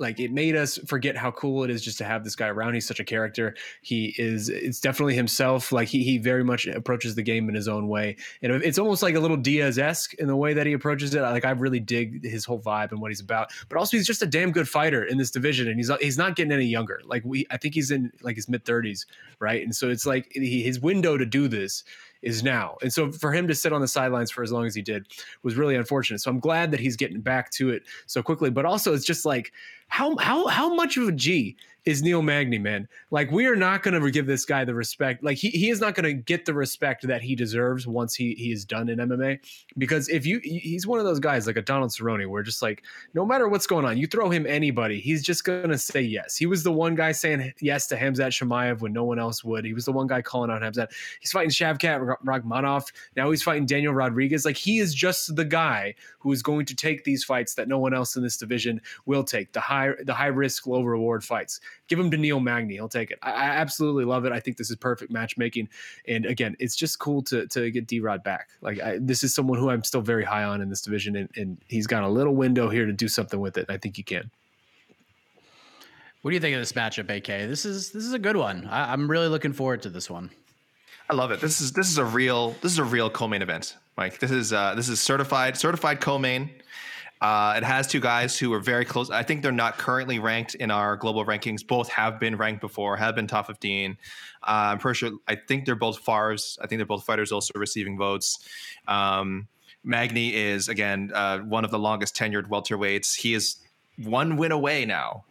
[0.02, 2.74] like it made us forget how cool it is just to have this guy around.
[2.74, 3.54] He's such a character.
[3.80, 5.72] He is it's definitely himself.
[5.72, 8.16] Like he he very much approaches the game in his own way.
[8.42, 11.22] And it's almost like a little Diaz esque in the way that he approaches it.
[11.22, 13.50] Like I really dig his whole vibe and what he's about.
[13.68, 16.36] But also he's just a damn good fighter in this division, and he's he's not
[16.36, 17.00] getting any younger.
[17.04, 19.06] Like we I think he's in like his mid thirties,
[19.38, 19.62] right?
[19.62, 21.84] And so it's like he, his window to do this
[22.22, 22.76] is now.
[22.82, 25.06] And so for him to sit on the sidelines for as long as he did
[25.42, 26.20] was really unfortunate.
[26.20, 28.50] So I'm glad that he's getting back to it so quickly.
[28.50, 29.52] But also it's just like
[29.88, 32.86] how how how much of a G is Neil Magny, man.
[33.10, 35.24] Like we are not going to give this guy the respect.
[35.24, 38.34] Like he, he is not going to get the respect that he deserves once he
[38.34, 39.40] he is done in MMA.
[39.78, 42.84] Because if you he's one of those guys like a Donald Cerrone, where just like
[43.14, 46.36] no matter what's going on, you throw him anybody, he's just going to say yes.
[46.36, 49.64] He was the one guy saying yes to Khamzat Chimaev when no one else would.
[49.64, 50.92] He was the one guy calling out Khamzat.
[51.20, 52.92] He's fighting Shavkat Rakhmonov.
[53.16, 54.44] Now he's fighting Daniel Rodriguez.
[54.44, 57.78] Like he is just the guy who is going to take these fights that no
[57.78, 59.52] one else in this division will take.
[59.52, 62.74] The high the high risk low reward fights give him to Neil Magny.
[62.74, 63.18] He'll take it.
[63.22, 64.32] I, I, absolutely love it.
[64.32, 65.68] I think this is perfect matchmaking.
[66.08, 68.48] And again, it's just cool to to get D Rod back.
[68.61, 71.28] Like I, this is someone who I'm still very high on in this division, and,
[71.37, 73.66] and he's got a little window here to do something with it.
[73.68, 74.30] I think he can.
[76.22, 77.26] What do you think of this matchup, AK?
[77.48, 78.66] This is this is a good one.
[78.68, 80.30] I, I'm really looking forward to this one.
[81.11, 81.40] I love it.
[81.40, 84.18] This is this is a real this is a real co-main event, Mike.
[84.18, 86.50] This is uh, this is certified certified co-main.
[87.22, 89.08] Uh, it has two guys who are very close.
[89.08, 91.64] I think they're not currently ranked in our global rankings.
[91.64, 93.92] Both have been ranked before, have been top 15.
[93.92, 93.94] Uh,
[94.44, 96.58] I'm pretty sure, I think they're both FARs.
[96.61, 98.40] I think they're both fighters also receiving votes.
[98.88, 99.46] Um,
[99.85, 103.14] Magny is, again, uh, one of the longest tenured welterweights.
[103.14, 103.58] He is
[103.98, 105.24] one win away now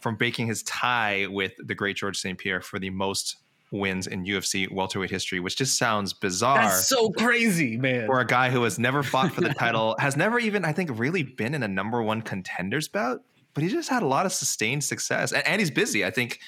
[0.00, 2.38] from breaking his tie with the great George St.
[2.38, 3.36] Pierre for the most
[3.70, 6.58] wins in UFC welterweight history, which just sounds bizarre.
[6.58, 8.06] That's so crazy, man.
[8.06, 10.90] For a guy who has never fought for the title, has never even, I think,
[10.98, 13.22] really been in a number one contenders bout,
[13.54, 15.32] but he just had a lot of sustained success.
[15.32, 16.04] And, and he's busy.
[16.04, 16.40] I think,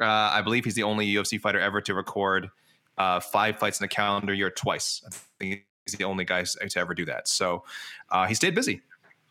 [0.00, 2.50] uh, I believe he's the only UFC fighter ever to record
[2.98, 5.02] uh, five fights in a calendar year twice.
[5.06, 7.28] I think he's the only guy to ever do that.
[7.28, 7.64] So
[8.10, 8.82] uh, he stayed busy.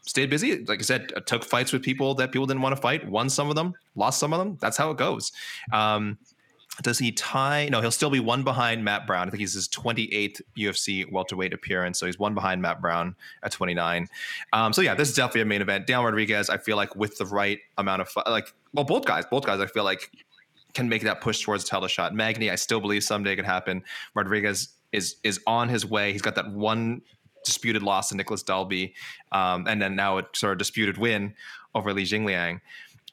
[0.04, 0.64] Stayed busy.
[0.64, 3.50] Like I said, took fights with people that people didn't want to fight, won some
[3.50, 4.58] of them, lost some of them.
[4.62, 5.32] That's how it goes.
[5.74, 6.20] Um,
[6.82, 7.70] does he tie?
[7.72, 9.28] No, he'll still be one behind Matt Brown.
[9.28, 12.00] I think he's his 28th UFC welterweight appearance.
[12.00, 14.08] So he's one behind Matt Brown at 29.
[14.54, 15.88] Um, so yeah, this is definitely a main event.
[15.88, 19.46] Dan Rodriguez, I feel like with the right amount of like, well, both guys, both
[19.46, 20.12] guys, I feel like
[20.74, 22.14] can make that push towards a title shot.
[22.14, 23.84] Magny, I still believe someday could happen.
[24.14, 26.12] Rodriguez is is on his way.
[26.12, 27.02] He's got that one
[27.46, 28.94] disputed loss to Nicolas Dalby,
[29.32, 31.34] um, and then now a sort of disputed win
[31.74, 32.60] over Li Jingliang.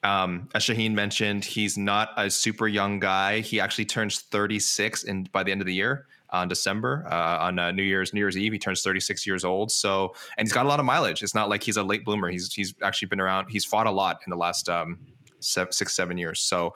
[0.03, 3.39] Um, as Shaheen mentioned, he's not a super young guy.
[3.39, 7.59] He actually turns 36 in by the end of the year on December uh, on
[7.59, 8.51] uh, New Year's New Year's Eve.
[8.51, 9.71] He turns 36 years old.
[9.71, 11.23] So and he's got a lot of mileage.
[11.23, 12.29] It's not like he's a late bloomer.
[12.29, 13.47] He's he's actually been around.
[13.49, 14.99] He's fought a lot in the last um,
[15.39, 16.41] seven, six seven years.
[16.41, 16.75] So.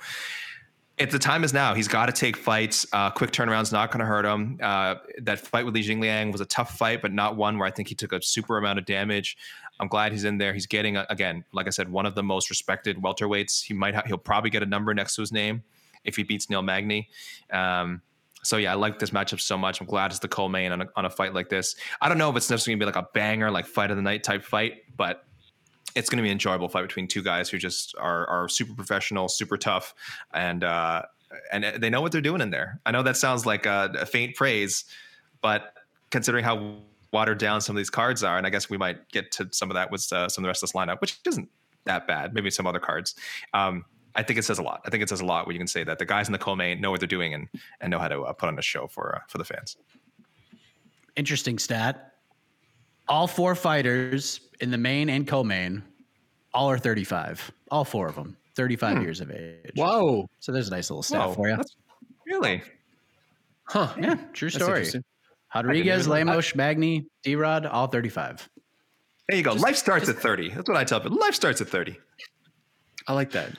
[0.99, 2.83] If the time is now, he's got to take fights.
[2.91, 4.57] Uh, quick turnaround's not going to hurt him.
[4.59, 7.71] Uh, that fight with Li Jingliang was a tough fight, but not one where I
[7.71, 9.37] think he took a super amount of damage.
[9.79, 10.53] I'm glad he's in there.
[10.53, 13.63] He's getting again, like I said, one of the most respected welterweights.
[13.63, 15.63] He might ha- he'll probably get a number next to his name
[16.03, 17.09] if he beats Neil Magny.
[17.51, 18.01] Um,
[18.43, 19.81] so yeah, I like this matchup so much.
[19.81, 21.75] I'm glad it's the co-main on a, on a fight like this.
[22.01, 24.03] I don't know if it's necessarily gonna be like a banger, like fight of the
[24.03, 25.23] night type fight, but
[25.95, 29.27] it's to be an enjoyable fight between two guys who just are are super professional,
[29.27, 29.93] super tough,
[30.33, 31.01] and uh,
[31.51, 32.79] and they know what they're doing in there.
[32.85, 34.85] I know that sounds like a, a faint praise,
[35.41, 35.73] but
[36.11, 36.77] considering how
[37.11, 39.69] watered down some of these cards are, and I guess we might get to some
[39.69, 41.49] of that with uh, some of the rest of this lineup, which isn't
[41.85, 42.33] that bad.
[42.33, 43.15] Maybe some other cards.
[43.53, 44.81] Um, I think it says a lot.
[44.85, 46.39] I think it says a lot where you can say that the guys in the
[46.39, 47.47] co-main know what they're doing and
[47.81, 49.77] and know how to uh, put on a show for uh, for the fans.
[51.15, 52.13] Interesting stat.
[53.07, 55.81] All four fighters in the main and co-main,
[56.53, 57.51] all are 35.
[57.71, 59.03] All four of them, 35 hmm.
[59.03, 59.71] years of age.
[59.75, 60.27] Whoa!
[60.39, 61.57] So there's a nice little stat Whoa, for you.
[62.25, 62.61] Really?
[63.63, 63.93] Huh?
[63.99, 64.87] Yeah, true story.
[65.53, 68.49] Rodriguez, Lemos, Magny, D Rod, all 35.
[69.27, 69.53] There you go.
[69.53, 70.49] Just, Life starts just, at 30.
[70.49, 71.17] That's what I tell people.
[71.17, 71.97] Life starts at 30.
[73.07, 73.51] I like that.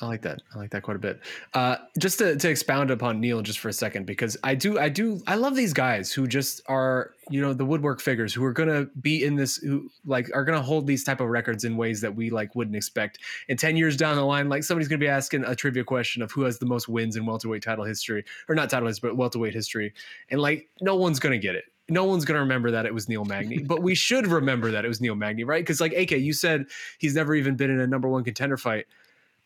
[0.00, 0.42] I like that.
[0.54, 1.20] I like that quite a bit.
[1.54, 4.90] Uh, just to, to expound upon Neil just for a second, because I do, I
[4.90, 8.52] do, I love these guys who just are, you know, the woodwork figures who are
[8.52, 12.02] gonna be in this, who like are gonna hold these type of records in ways
[12.02, 13.20] that we like wouldn't expect.
[13.48, 16.30] And ten years down the line, like somebody's gonna be asking a trivia question of
[16.30, 19.54] who has the most wins in welterweight title history, or not title history, but welterweight
[19.54, 19.94] history,
[20.30, 23.08] and like no one's gonna get it no one's going to remember that it was
[23.08, 25.62] Neil Magny, but we should remember that it was Neil Magny, right?
[25.62, 26.66] Because like AK, you said
[26.98, 28.86] he's never even been in a number one contender fight.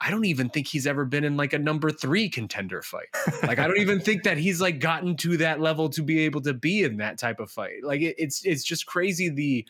[0.00, 3.08] I don't even think he's ever been in like a number three contender fight.
[3.42, 6.40] Like I don't even think that he's like gotten to that level to be able
[6.42, 7.82] to be in that type of fight.
[7.82, 9.66] Like it, it's it's just crazy the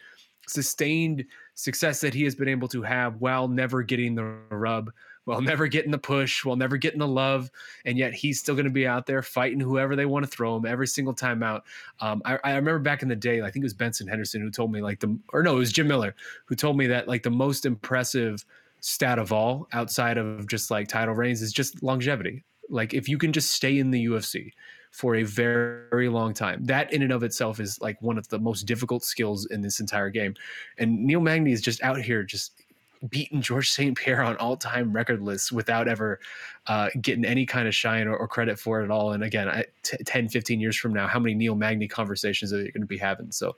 [0.46, 4.90] sustained success that he has been able to have while never getting the rub,
[5.24, 7.50] while never getting the push, while never getting the love,
[7.84, 10.56] and yet he's still going to be out there fighting whoever they want to throw
[10.56, 11.64] him every single time out.
[12.00, 14.50] Um, I, I remember back in the day, I think it was Benson Henderson who
[14.50, 16.14] told me like the, or no, it was Jim Miller
[16.46, 18.44] who told me that like the most impressive
[18.80, 22.44] stat of all outside of just like title reigns is just longevity.
[22.68, 24.52] Like if you can just stay in the UFC
[24.90, 28.28] for a very, very long time, that in and of itself is like one of
[28.28, 30.34] the most difficult skills in this entire game.
[30.78, 32.59] And Neil Magny is just out here just
[33.08, 36.20] beaten Georges St-Pierre on all time record lists without ever
[36.66, 39.12] uh, getting any kind of shine or, or, credit for it at all.
[39.12, 42.58] And again, I, t- 10, 15 years from now, how many Neil Magny conversations are
[42.58, 43.32] you going to be having?
[43.32, 43.56] So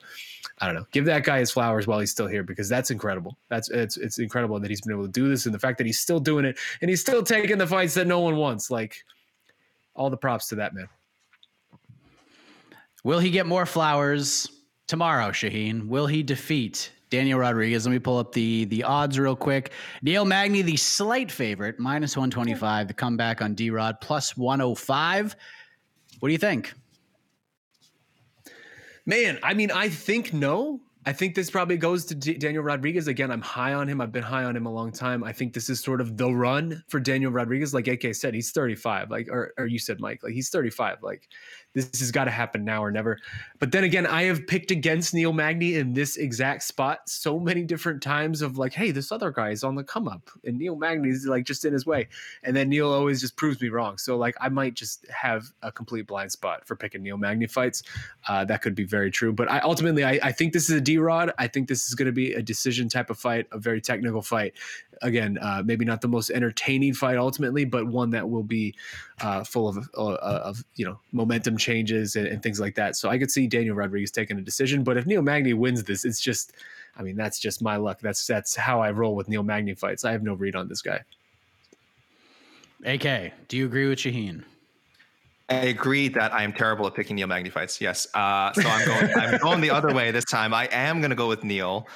[0.59, 0.85] I don't know.
[0.91, 3.37] Give that guy his flowers while he's still here because that's incredible.
[3.49, 5.87] That's it's, it's incredible that he's been able to do this and the fact that
[5.87, 8.71] he's still doing it and he's still taking the fights that no one wants.
[8.71, 9.03] Like
[9.95, 10.87] all the props to that man.
[13.03, 14.49] Will he get more flowers
[14.87, 15.87] tomorrow, Shaheen?
[15.87, 17.85] Will he defeat Daniel Rodriguez.
[17.85, 19.71] Let me pull up the the odds real quick.
[20.01, 22.87] Neil Magny, the slight favorite, minus 125.
[22.87, 25.35] The comeback on D Rod, plus 105.
[26.19, 26.73] What do you think?
[29.05, 30.81] Man, I mean, I think no.
[31.05, 33.07] I think this probably goes to D- Daniel Rodriguez.
[33.07, 34.01] Again, I'm high on him.
[34.01, 35.23] I've been high on him a long time.
[35.23, 37.75] I think this is sort of the run for Daniel Rodriguez.
[37.75, 39.11] Like AK said, he's 35.
[39.11, 41.03] Like, or, or you said, Mike, like he's 35.
[41.03, 41.27] Like,
[41.73, 43.19] this has got to happen now or never.
[43.59, 47.63] But then again, I have picked against Neil Magny in this exact spot so many
[47.63, 50.75] different times of like, hey, this other guy is on the come up, and Neil
[50.75, 52.07] Magny's like just in his way,
[52.43, 53.97] and then Neil always just proves me wrong.
[53.97, 57.83] So like, I might just have a complete blind spot for picking Neil Magny fights.
[58.27, 60.81] Uh, that could be very true, but I ultimately I, I think this is a
[60.81, 61.31] D Rod.
[61.37, 64.21] I think this is going to be a decision type of fight, a very technical
[64.21, 64.53] fight.
[65.03, 68.73] Again, uh, maybe not the most entertaining fight ultimately, but one that will be
[69.21, 72.95] uh, full of uh, of you know momentum changes and, and, things like that.
[72.95, 74.83] So I could see Daniel Rodriguez taking a decision.
[74.83, 76.53] But if Neil Magny wins this, it's just,
[76.97, 77.99] I mean, that's just my luck.
[77.99, 80.05] That's that's how I roll with Neil Magny fights.
[80.05, 81.01] I have no read on this guy.
[82.85, 84.43] AK, do you agree with Shaheen?
[85.49, 87.81] I agree that I am terrible at picking Neil Magny fights.
[87.81, 89.13] Yes, uh, so I'm going.
[89.15, 90.53] I'm going the other way this time.
[90.53, 91.87] I am going to go with Neil,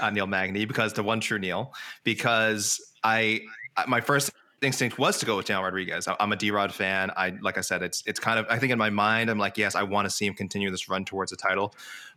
[0.00, 1.72] uh, Neil Magny, because the one true Neil.
[2.02, 3.42] Because I,
[3.86, 4.32] my first
[4.62, 6.08] instinct was to go with Daniel Rodriguez.
[6.18, 7.10] I'm a D-Rod fan.
[7.16, 9.56] I like I said, it's it's kind of I think in my mind I'm like,
[9.56, 11.74] yes, I want to see him continue this run towards a title.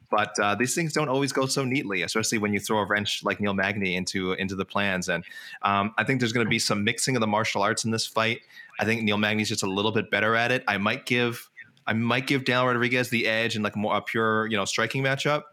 [0.10, 3.24] But uh, these things don't always go so neatly, especially when you throw a wrench
[3.24, 5.08] like Neil Magny into into the plans.
[5.10, 5.24] And
[5.62, 8.08] um, I think there's going to be some mixing of the martial arts in this
[8.08, 8.42] fight.
[8.80, 10.64] I think Neil Magny's just a little bit better at it.
[10.68, 11.50] I might give
[11.86, 15.04] I might give Daniel Rodriguez the edge in like more a pure you know striking
[15.04, 15.44] matchup,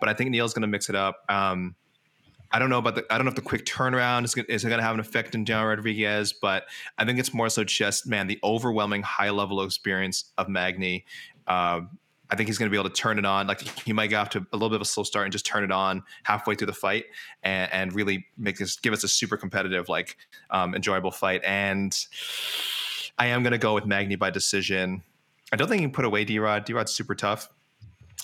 [0.00, 1.24] but I think Neil's going to mix it up.
[1.28, 1.74] Um,
[2.54, 4.78] I don't know about the I don't know if the quick turnaround is, is going
[4.78, 6.64] to have an effect in Daniel Rodriguez, but
[6.98, 11.04] I think it's more so just man the overwhelming high level experience of Magny.
[11.46, 11.80] Uh,
[12.34, 13.46] I think he's going to be able to turn it on.
[13.46, 15.46] Like he might get off to a little bit of a slow start and just
[15.46, 17.04] turn it on halfway through the fight
[17.44, 20.16] and, and really make this give us a super competitive, like
[20.50, 21.42] um, enjoyable fight.
[21.44, 21.96] And
[23.20, 25.04] I am going to go with Magny by decision.
[25.52, 26.64] I don't think he can put away D Rod.
[26.64, 27.48] D Rod's super tough,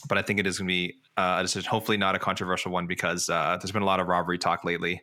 [0.08, 1.70] but I think it is going to be uh, a decision.
[1.70, 5.02] Hopefully, not a controversial one because uh, there's been a lot of robbery talk lately,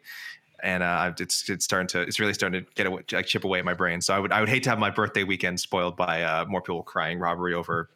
[0.61, 3.59] and uh, it's it's starting to it's really starting to get a, like chip away
[3.59, 4.01] at my brain.
[4.01, 6.61] So I would I would hate to have my birthday weekend spoiled by uh, more
[6.61, 7.89] people crying robbery over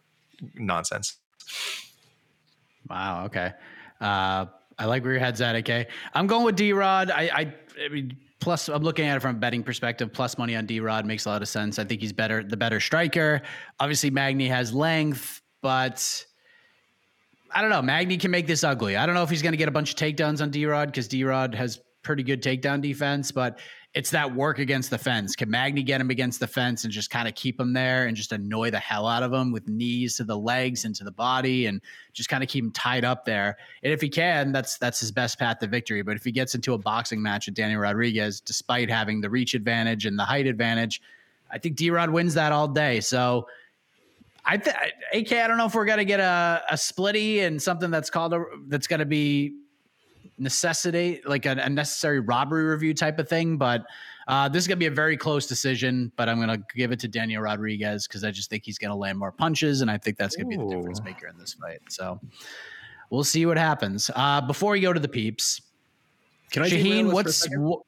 [0.56, 1.18] nonsense.
[2.90, 3.26] Wow.
[3.26, 3.52] Okay.
[4.00, 4.46] Uh,
[4.80, 5.56] I like where your head's at.
[5.58, 5.88] Okay.
[6.14, 7.12] I'm going with D Rod.
[7.12, 7.54] I, I,
[7.86, 10.12] I mean, plus I'm looking at it from a betting perspective.
[10.12, 11.78] Plus money on D Rod makes a lot of sense.
[11.80, 13.42] I think he's better, the better striker.
[13.80, 16.26] Obviously, Magny has length, but
[17.52, 17.82] I don't know.
[17.82, 18.98] Magny can make this ugly.
[18.98, 20.88] I don't know if he's going to get a bunch of takedowns on D Rod
[20.88, 23.60] because D Rod has pretty good takedown defense, but
[23.94, 25.36] it's that work against the fence.
[25.36, 28.16] Can Magny get him against the fence and just kind of keep him there and
[28.16, 31.12] just annoy the hell out of him with knees to the legs and to the
[31.12, 31.82] body and
[32.14, 33.58] just kind of keep him tied up there?
[33.84, 36.04] And if he can, that's that's his best path to victory.
[36.04, 39.56] But if he gets into a boxing match with Daniel Rodriguez, despite having the reach
[39.56, 41.02] advantage and the height advantage,
[41.52, 43.02] I think D Rod wins that all day.
[43.02, 43.46] So
[44.46, 44.76] I th-
[45.14, 48.34] AK, I don't know if we're gonna get a, a splitty and something that's called
[48.34, 49.58] a that's gonna be
[50.42, 53.58] necessitate like a, a, necessary robbery review type of thing.
[53.58, 53.86] But
[54.28, 56.12] uh, this is gonna be a very close decision.
[56.16, 59.18] But I'm gonna give it to Daniel Rodriguez because I just think he's gonna land
[59.18, 61.80] more punches, and I think that's gonna be the difference maker in this fight.
[61.90, 62.20] So
[63.12, 64.10] we'll see what happens.
[64.16, 65.62] Uh, before we go to the peeps,
[66.50, 67.14] can I Shaheen?
[67.14, 67.86] What's wh-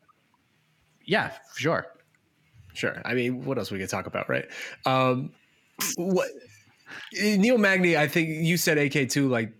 [1.05, 1.87] yeah, sure,
[2.73, 3.01] sure.
[3.03, 4.45] I mean, what else we could talk about, right?
[4.85, 5.31] Um,
[5.95, 6.29] what
[7.13, 7.97] Neil Magny?
[7.97, 9.51] I think you said AK two like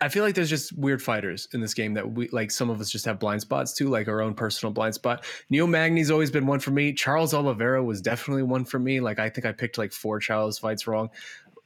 [0.00, 2.50] I feel like there's just weird fighters in this game that we like.
[2.52, 5.24] Some of us just have blind spots too, like our own personal blind spot.
[5.50, 6.92] Neil Magny's always been one for me.
[6.92, 9.00] Charles Oliveira was definitely one for me.
[9.00, 11.10] Like I think I picked like four Charles fights wrong.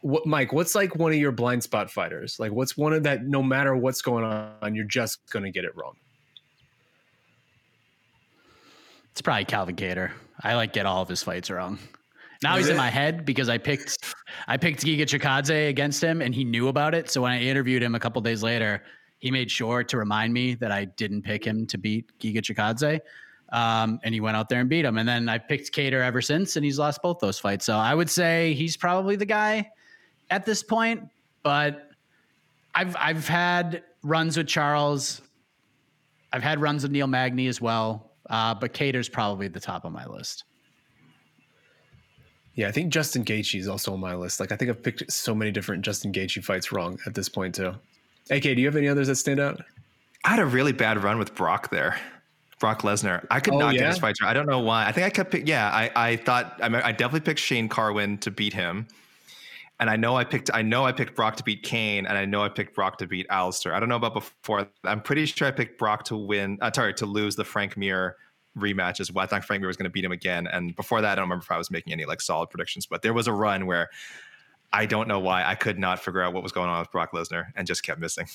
[0.01, 0.53] What, Mike?
[0.53, 2.41] What's like one of your blind spot fighters?
[2.41, 3.25] Like what's one of that?
[3.25, 5.95] No matter what's going on, you're just gonna get it wrong.
[9.13, 10.13] It's probably Calvin Kattar.
[10.41, 11.79] I like get all of his fights wrong.
[12.43, 14.14] Now he's in my head because I picked
[14.47, 17.11] I picked Giga Chikadze against him and he knew about it.
[17.11, 18.82] So when I interviewed him a couple days later,
[19.18, 23.01] he made sure to remind me that I didn't pick him to beat Giga Chikadze.
[23.51, 24.99] Um, and he went out there and beat him.
[24.99, 27.64] And then I picked Kattar ever since, and he's lost both those fights.
[27.64, 29.70] So I would say he's probably the guy
[30.30, 31.09] at this point.
[31.43, 31.91] But
[32.74, 35.22] I've I've had runs with Charles.
[36.32, 38.12] I've had runs with Neil Magny as well.
[38.28, 40.45] Uh, but Kattar's probably the top of my list.
[42.59, 44.41] Yeah, I think Justin Gaethje is also on my list.
[44.41, 47.55] Like, I think I've picked so many different Justin Gaethje fights wrong at this point
[47.55, 47.73] too.
[48.31, 49.63] AK, do you have any others that stand out?
[50.25, 52.01] I had a really bad run with Brock there.
[52.59, 53.25] Brock Lesnar.
[53.31, 53.83] I could oh, not yeah?
[53.83, 54.19] get his fights.
[54.25, 54.89] I don't know why.
[54.89, 55.71] I think I kept yeah.
[55.71, 58.89] I I thought I, mean, I definitely picked Shane Carwin to beat him,
[59.79, 62.25] and I know I picked I know I picked Brock to beat Cain, and I
[62.25, 63.73] know I picked Brock to beat Alistair.
[63.73, 64.67] I don't know about before.
[64.83, 66.59] I'm pretty sure I picked Brock to win.
[66.61, 68.17] Uh, sorry, to lose the Frank Mir
[68.59, 69.23] rematch as well.
[69.23, 70.47] I thought Frank Mir was going to beat him again.
[70.47, 73.03] And before that, I don't remember if I was making any like solid predictions, but
[73.03, 73.89] there was a run where
[74.73, 77.13] I don't know why I could not figure out what was going on with Brock
[77.13, 78.27] Lesnar and just kept missing.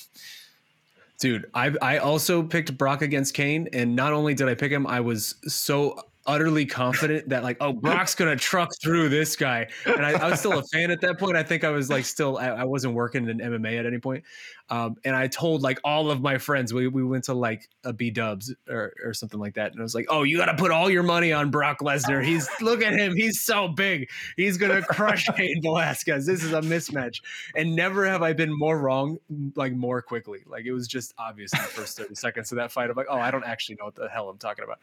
[1.20, 4.86] Dude, I I also picked Brock against Cain, and not only did I pick him,
[4.86, 5.96] I was so
[6.26, 10.40] utterly confident that like, oh, Brock's gonna truck through this guy, and I, I, was
[10.40, 11.36] still a fan at that point.
[11.36, 14.24] I think I was like still I, I wasn't working in MMA at any point,
[14.70, 17.92] um, and I told like all of my friends we we went to like a
[17.92, 20.54] B Dubs or or something like that, and I was like, oh, you got to
[20.54, 22.24] put all your money on Brock Lesnar.
[22.24, 26.24] He's look at him, he's so big, he's gonna crush Cain Velasquez.
[26.24, 27.20] This is a mismatch,
[27.54, 29.18] and never have I been more wrong
[29.54, 30.40] like more quickly.
[30.46, 32.88] Like it was just obvious in the first thirty seconds of that fight.
[32.88, 34.78] I'm like, oh, I don't actually know what the hell I'm talking about.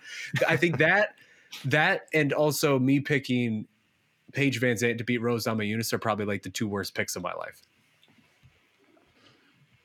[0.47, 1.15] I think that
[1.65, 3.67] that and also me picking
[4.31, 7.33] Paige VanZant to beat Rose Namajunas are probably like the two worst picks of my
[7.33, 7.61] life.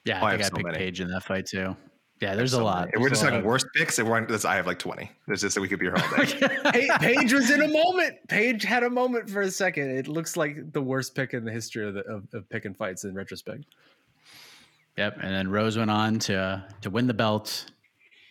[0.07, 0.79] Yeah, oh, I, oh, think I, I so picked many.
[0.79, 1.77] Paige in that fight too.
[2.21, 2.89] Yeah, there's a lot.
[2.91, 3.99] There's we're just talking worst picks.
[3.99, 5.11] If we're, I have like 20.
[5.27, 6.25] There's just that we could be here all
[6.73, 6.89] day.
[6.99, 8.17] Paige was in a moment.
[8.29, 9.91] Paige had a moment for a second.
[9.91, 13.05] It looks like the worst pick in the history of, the, of, of picking fights
[13.05, 13.65] in retrospect.
[14.97, 17.67] Yep, and then Rose went on to to win the belt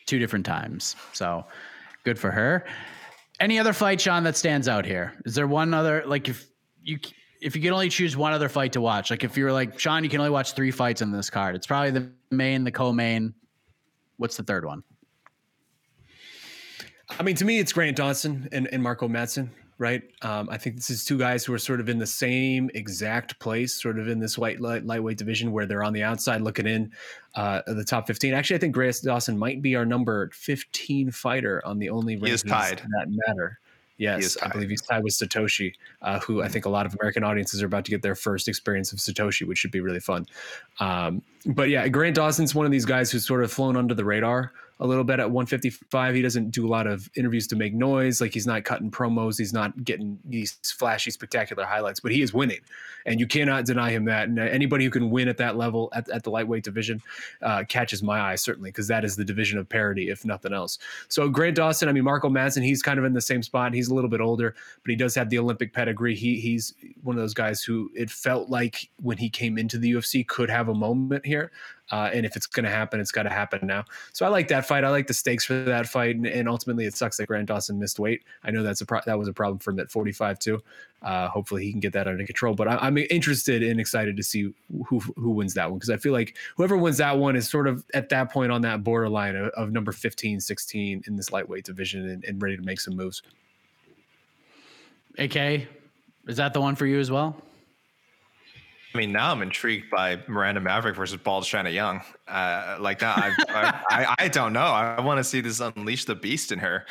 [0.08, 0.96] two different times.
[1.14, 1.46] So
[2.04, 2.66] good for her.
[3.40, 5.14] Any other fight, Sean, that stands out here?
[5.26, 6.48] Is there one other like if
[6.82, 6.98] you
[7.46, 10.04] if you can only choose one other fight to watch, like if you're like Sean,
[10.04, 11.56] you can only watch three fights in this card.
[11.56, 13.36] It's probably the main, the co-main.
[14.18, 14.84] What's the third one?
[17.20, 19.08] I mean, to me, it's Grant Dawson and, and Mark O.
[19.08, 19.50] Madsen.
[19.78, 20.02] right?
[20.24, 23.40] Um, I think this is two guys who are sort of in the same exact
[23.40, 26.66] place, sort of in this white light, lightweight division where they're on the outside looking
[26.66, 26.92] in
[27.36, 28.34] uh, the top 15.
[28.34, 32.44] Actually, I think Grant Dawson might be our number 15 fighter on the only rankings
[32.82, 33.60] that matter.
[33.98, 37.24] Yes, I believe he's tied with Satoshi, uh, who I think a lot of American
[37.24, 40.26] audiences are about to get their first experience of Satoshi, which should be really fun.
[40.80, 44.04] Um, but yeah, Grant Dawson's one of these guys who's sort of flown under the
[44.04, 46.16] radar a little bit at 155.
[46.16, 48.20] He doesn't do a lot of interviews to make noise.
[48.20, 49.38] Like he's not cutting promos.
[49.38, 52.60] He's not getting these flashy, spectacular highlights, but he is winning.
[53.06, 54.28] And you cannot deny him that.
[54.28, 57.02] And anybody who can win at that level at, at the lightweight division
[57.42, 60.78] uh, catches my eye, certainly, because that is the division of parity, if nothing else.
[61.08, 62.30] So Grant Dawson, I mean, Mark O.
[62.30, 63.74] Madsen, he's kind of in the same spot.
[63.74, 66.16] He's a little bit older, but he does have the Olympic pedigree.
[66.16, 66.74] He He's
[67.04, 70.50] one of those guys who it felt like when he came into the UFC could
[70.50, 71.52] have a moment here.
[71.92, 73.86] Uh, and if it's going to happen, it's got to happen now.
[74.14, 74.84] So I like that fight.
[74.84, 77.78] I like the stakes for that fight, and, and ultimately, it sucks that Grant Dawson
[77.80, 78.24] missed weight.
[78.44, 80.64] I know that's a pro- that was a problem for him at 45 too.
[81.04, 82.56] Uh, hopefully, he can get that under control.
[82.56, 84.54] But I, am interested and excited to see
[84.88, 87.68] who who wins that one because I feel like whoever wins that one is sort
[87.68, 91.66] of at that point on that borderline of, of number 15, 16 in this lightweight
[91.66, 93.22] division and, and ready to make some moves.
[95.18, 95.68] AK,
[96.28, 97.36] is that the one for you as well?
[98.96, 102.00] I mean, now I'm intrigued by Miranda Maverick versus Bald Shanna Young.
[102.30, 103.18] Uh, like that,
[103.50, 104.62] I, I, I, don't know.
[104.62, 106.86] I want to see this unleash the beast in her.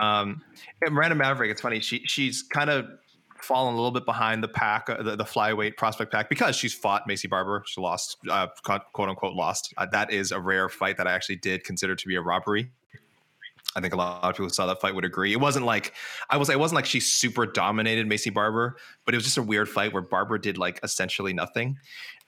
[0.00, 0.40] Um,
[0.88, 1.80] Miranda Maverick, it's funny.
[1.80, 2.86] She she's kind of
[3.40, 6.72] fallen a little bit behind the pack, uh, the, the, flyweight prospect pack, because she's
[6.72, 7.64] fought Maycee Barber.
[7.66, 9.74] She lost, uh, quote unquote, lost.
[9.76, 12.70] Uh, that is a rare fight that I actually did consider to be a robbery.
[13.74, 15.32] I think a lot of people who saw that fight would agree.
[15.32, 15.94] It wasn't like
[16.28, 16.50] I was.
[16.50, 19.92] It wasn't like she super dominated Maycee Barber, but it was just a weird fight
[19.92, 21.78] where Barber did like essentially nothing.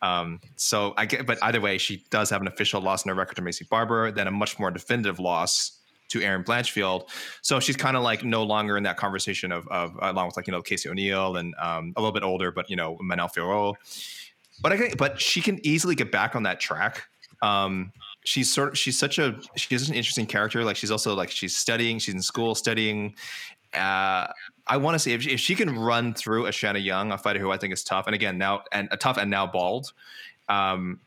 [0.02, 3.14] Um, so I get, but either way, she does have an official loss in her
[3.14, 7.08] record to Maycee Barber, then a much more definitive loss to Erin Blanchfield.
[7.42, 10.46] So she's kind of like no longer in that conversation of, of along with like
[10.46, 13.74] you know Casey O'Neill and um, a little bit older, but you know Manon Fiorot.
[14.62, 17.04] But I think, but she can easily get back on that track.
[17.42, 17.92] Um,
[18.24, 20.64] she's sort of she's such a she's an interesting character.
[20.64, 23.14] Like she's also like she's studying, she's in school studying.
[23.72, 24.26] Uh,
[24.66, 27.18] I want to see if she, if she can run through a Shanna Young, a
[27.18, 29.92] fighter who I think is tough, and again now and a tough and now bald.
[30.48, 31.00] Um,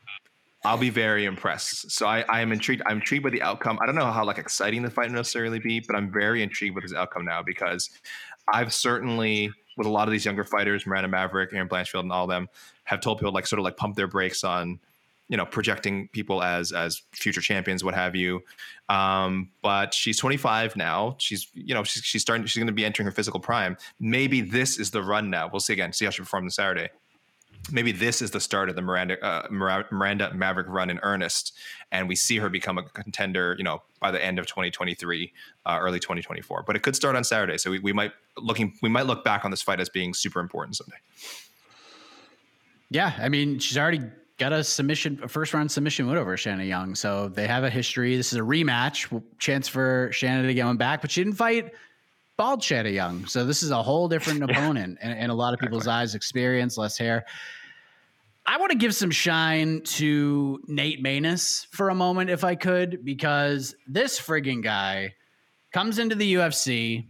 [0.64, 1.92] I'll be very impressed.
[1.92, 2.82] So I, I am intrigued.
[2.86, 3.78] I'm intrigued by the outcome.
[3.80, 6.84] I don't know how like exciting the fight necessarily be, but I'm very intrigued with
[6.84, 7.90] this outcome now because
[8.52, 12.26] I've certainly with a lot of these younger fighters, Miranda Maverick, Erin Blanchfield, and all
[12.26, 12.48] them
[12.84, 14.80] have told people like sort of like pump their brakes on
[15.28, 18.42] you know projecting people as as future champions what have you
[18.88, 22.84] um, but she's 25 now she's you know she's, she's starting she's going to be
[22.84, 26.10] entering her physical prime maybe this is the run now we'll see again see how
[26.10, 26.88] she performs on saturday
[27.70, 31.54] maybe this is the start of the Miranda uh, Miranda Maverick run in earnest,
[31.92, 33.54] and we see her become a contender.
[33.58, 35.32] You know, by the end of 2023,
[35.66, 36.64] uh, early 2024.
[36.66, 39.44] But it could start on Saturday, so we, we might looking we might look back
[39.44, 40.96] on this fight as being super important someday.
[42.90, 44.00] Yeah, I mean, she's already
[44.38, 46.94] got a submission, a first round submission win over Shanna Young.
[46.94, 48.16] So they have a history.
[48.16, 51.74] This is a rematch, chance for Shanna to get one back, but she didn't fight
[52.36, 53.26] bald Shanna Young.
[53.26, 56.02] So this is a whole different opponent and, and, a lot of people's exactly.
[56.02, 57.26] eyes, experience, less hair.
[58.46, 63.04] I want to give some shine to Nate Maness for a moment, if I could,
[63.04, 65.14] because this frigging guy
[65.72, 67.08] comes into the UFC,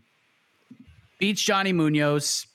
[1.21, 2.47] beats Johnny Munoz,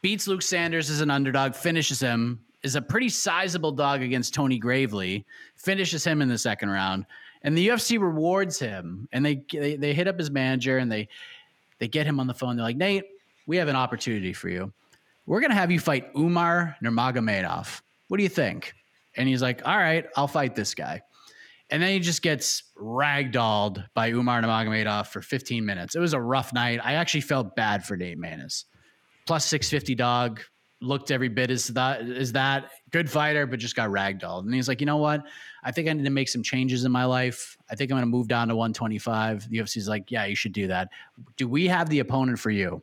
[0.00, 4.58] beats Luke Sanders as an underdog, finishes him, is a pretty sizable dog against Tony
[4.58, 5.24] Gravely,
[5.56, 7.06] finishes him in the second round,
[7.42, 9.08] and the UFC rewards him.
[9.12, 11.08] And they they, they hit up his manager and they
[11.78, 12.56] they get him on the phone.
[12.56, 13.04] They're like, Nate,
[13.46, 14.72] we have an opportunity for you.
[15.26, 17.80] We're gonna have you fight Umar Nurmagomedov.
[18.08, 18.74] What do you think?
[19.16, 21.02] And he's like, All right, I'll fight this guy.
[21.70, 25.94] And then he just gets ragdolled by Umar Nurmagomedov for 15 minutes.
[25.94, 26.80] It was a rough night.
[26.82, 28.64] I actually felt bad for Nate Maness.
[29.26, 30.40] Plus 650 dog,
[30.80, 34.44] looked every bit as that is that good fighter, but just got ragdolled.
[34.44, 35.26] And he's like, you know what?
[35.62, 37.58] I think I need to make some changes in my life.
[37.70, 39.50] I think I'm going to move down to 125.
[39.50, 40.88] The UFC's like, yeah, you should do that.
[41.36, 42.82] Do we have the opponent for you?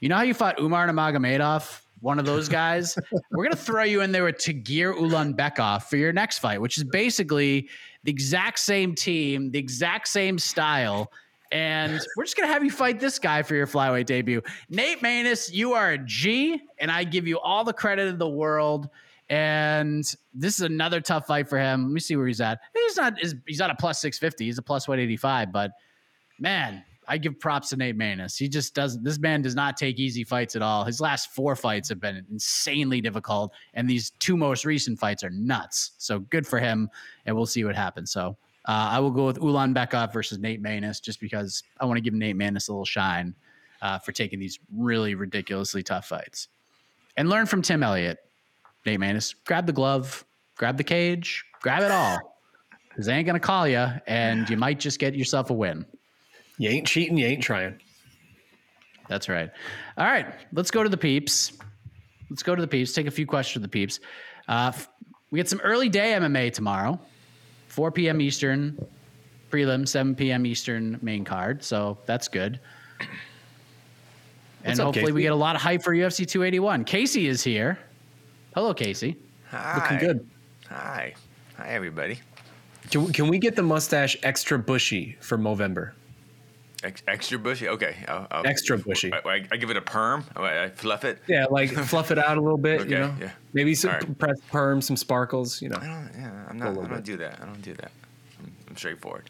[0.00, 2.98] You know how you fought Umar Nurmagomedov, one of those guys?
[3.30, 6.78] We're going to throw you in there with Tagir Ulanbekov for your next fight, which
[6.78, 7.68] is basically
[8.04, 11.10] the exact same team, the exact same style
[11.52, 14.42] and we're just gonna have you fight this guy for your flyweight debut.
[14.68, 18.28] Nate Maness, you are a G, and I give you all the credit in the
[18.28, 18.88] world.
[19.28, 21.84] And this is another tough fight for him.
[21.84, 22.60] Let me see where he's at.
[22.74, 23.14] He's not
[23.46, 25.72] he's not a plus 650, he's a plus 185, but
[26.38, 28.36] man, I give props to Nate Maness.
[28.36, 30.84] He just doesn't this man does not take easy fights at all.
[30.84, 35.30] His last four fights have been insanely difficult, and these two most recent fights are
[35.30, 35.92] nuts.
[35.98, 36.88] So good for him,
[37.24, 38.10] and we'll see what happens.
[38.10, 38.36] So
[38.66, 42.00] uh, I will go with Ulan Ulanbekov versus Nate Maness just because I want to
[42.00, 43.34] give Nate Maness a little shine.
[43.82, 46.48] Uh, for taking these really ridiculously tough fights.
[47.18, 48.18] And learn from Tim Elliott,
[48.86, 49.34] Nate Maness.
[49.44, 50.24] Grab the glove,
[50.56, 52.18] grab the cage, grab it all.
[52.88, 55.84] Because they ain't going to call you, and you might just get yourself a win.
[56.56, 57.78] You ain't cheating, you ain't trying.
[59.06, 59.50] That's right.
[59.98, 61.52] All right, let's go to the peeps.
[62.30, 62.94] Let's go to the peeps.
[62.94, 64.00] Take a few questions to the peeps.
[64.48, 64.72] Uh,
[65.30, 66.98] we get some early day MMA tomorrow,
[67.76, 68.22] 4 p.m.
[68.22, 68.86] Eastern,
[69.50, 70.46] prelim, 7 p.m.
[70.46, 71.62] Eastern main card.
[71.62, 72.58] So that's good.
[74.64, 75.12] and up, hopefully Casey?
[75.12, 76.84] we get a lot of hype for UFC 281.
[76.86, 77.78] Casey is here.
[78.54, 79.18] Hello, Casey.
[79.50, 79.74] Hi.
[79.76, 80.26] Looking good.
[80.70, 81.12] Hi.
[81.58, 82.18] Hi, everybody.
[82.90, 85.92] Can, can we get the mustache extra bushy for Movember?
[86.86, 87.68] Ex- extra bushy.
[87.68, 87.96] Okay.
[88.06, 89.12] I'll, I'll, extra bushy.
[89.12, 90.24] I, I, I, give it a perm.
[90.36, 91.20] Oh, I, fluff it.
[91.26, 92.82] Yeah, like fluff it out a little bit.
[92.82, 93.14] okay, you know.
[93.20, 93.32] Yeah.
[93.54, 94.18] Maybe some right.
[94.18, 95.60] press perm, some sparkles.
[95.60, 95.78] You know.
[95.80, 96.10] I don't.
[96.16, 96.46] Yeah.
[96.48, 96.68] I'm not.
[96.68, 97.04] I don't bit.
[97.04, 97.40] do that.
[97.42, 97.90] I don't do that.
[98.38, 99.28] I'm, I'm straightforward.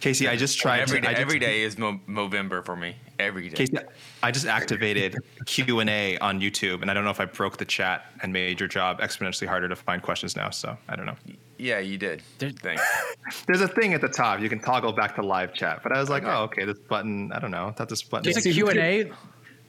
[0.00, 0.80] Casey, I just tried.
[0.80, 2.96] Every to, day, just, every day is Mo- Movember for me.
[3.18, 3.56] Every day.
[3.56, 3.78] Casey,
[4.22, 5.16] I just activated
[5.46, 8.34] Q and A on YouTube, and I don't know if I broke the chat and
[8.34, 10.50] made your job exponentially harder to find questions now.
[10.50, 11.16] So I don't know.
[11.58, 12.22] Yeah, you did.
[12.38, 12.82] Thanks.
[13.46, 16.00] There's a thing at the top you can toggle back to live chat, but I
[16.00, 16.32] was like, okay.
[16.32, 17.32] oh, okay, this button.
[17.32, 17.68] I don't know.
[17.68, 18.30] I thought this button.
[18.30, 19.10] There's a Q and A.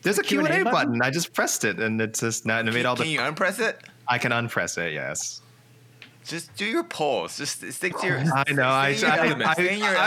[0.01, 1.01] There's a Q and A button.
[1.01, 3.03] I just pressed it, and it's just now it made all the.
[3.03, 3.79] Can you unpress it?
[4.07, 4.93] I can unpress it.
[4.93, 5.41] Yes.
[6.25, 7.38] Just do your polls.
[7.38, 8.17] Just stick to your.
[8.35, 8.63] I know.
[8.63, 9.39] I, I, I, I, I'm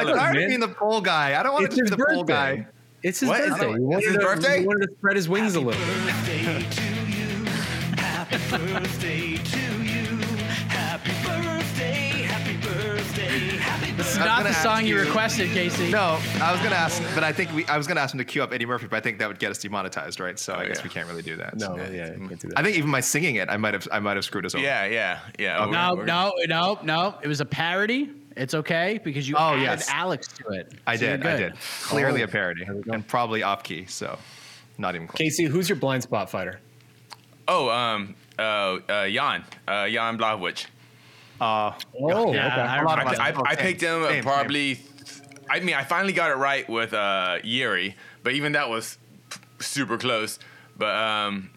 [0.06, 1.38] tired of being the poll guy.
[1.38, 2.14] I don't want it's to be the birthday.
[2.14, 2.66] poll guy.
[3.02, 3.40] It's his what?
[3.40, 3.72] birthday.
[3.72, 4.60] He wanted, his to, birthday?
[4.60, 5.86] he wanted to spread his wings Happy a little.
[5.86, 7.44] Birthday to you.
[7.96, 9.79] Happy birthday to you.
[14.00, 15.90] This is not the song you, you requested, Casey.
[15.90, 18.24] No, I was gonna ask, but I think we, I was gonna ask him to
[18.24, 20.38] cue up Eddie Murphy, but I think that would get us demonetized, right?
[20.38, 20.84] So oh, I guess yeah.
[20.84, 21.58] we can't really do that.
[21.58, 21.92] No, so.
[21.92, 22.58] yeah, can't do that.
[22.58, 24.64] I think even my singing it, I might have, I might have screwed us over.
[24.64, 25.64] Yeah, yeah, yeah.
[25.64, 25.72] Okay.
[25.72, 27.14] No, no, no, no.
[27.22, 28.08] It was a parody.
[28.38, 29.90] It's okay because you oh, added yes.
[29.90, 30.72] Alex to it.
[30.86, 31.26] I so did.
[31.26, 31.54] I did.
[31.82, 32.24] Clearly oh.
[32.24, 33.84] a parody and probably off key.
[33.84, 34.18] So
[34.78, 35.18] not even close.
[35.18, 36.58] Casey, who's your blind spot fighter?
[37.46, 40.64] Oh, um, uh, uh, Jan, uh, Jan Blachowicz.
[41.40, 42.46] Uh, oh, yeah.
[42.46, 42.60] Okay.
[42.60, 44.74] I, I, I, picked him same, probably.
[44.74, 44.84] Same.
[45.48, 48.98] I mean, I finally got it right with uh, Yuri, but even that was
[49.58, 50.38] super close.
[50.76, 51.50] But um,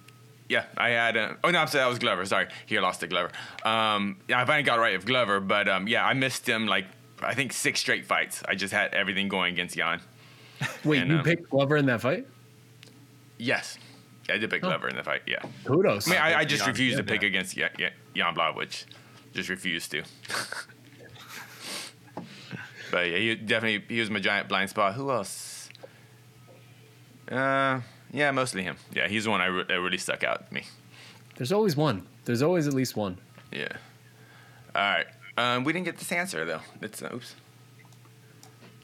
[0.49, 1.17] yeah, I had.
[1.17, 2.25] A, oh no, I'm sorry, that was Glover.
[2.25, 3.31] Sorry, he lost to Glover.
[3.63, 6.65] Um, yeah, I finally got it right with Glover, but um, yeah, I missed him
[6.65, 6.85] like
[7.21, 8.43] I think six straight fights.
[8.47, 10.01] I just had everything going against Jan.
[10.83, 12.25] Wait, and, you um, picked Glover in that fight?
[13.37, 13.77] Yes,
[14.29, 15.21] I did pick Glover in the fight.
[15.27, 16.07] Yeah, kudos.
[16.07, 17.27] I mean, I, I just Jan, refused yeah, to pick yeah.
[17.27, 17.69] against Jan,
[18.15, 18.85] Jan Blachowicz.
[19.33, 20.03] Just refused to.
[22.91, 24.93] but yeah, he definitely he was my giant blind spot.
[24.93, 25.69] Who else?
[27.29, 27.81] Uh,
[28.11, 28.77] yeah, mostly him.
[28.93, 30.63] Yeah, he's the one I re- that really stuck out to me.
[31.35, 32.05] There's always one.
[32.25, 33.17] There's always at least one.
[33.51, 33.69] Yeah.
[34.75, 35.07] All right.
[35.37, 36.61] Um, we didn't get this answer though.
[36.81, 37.35] It's uh, oops.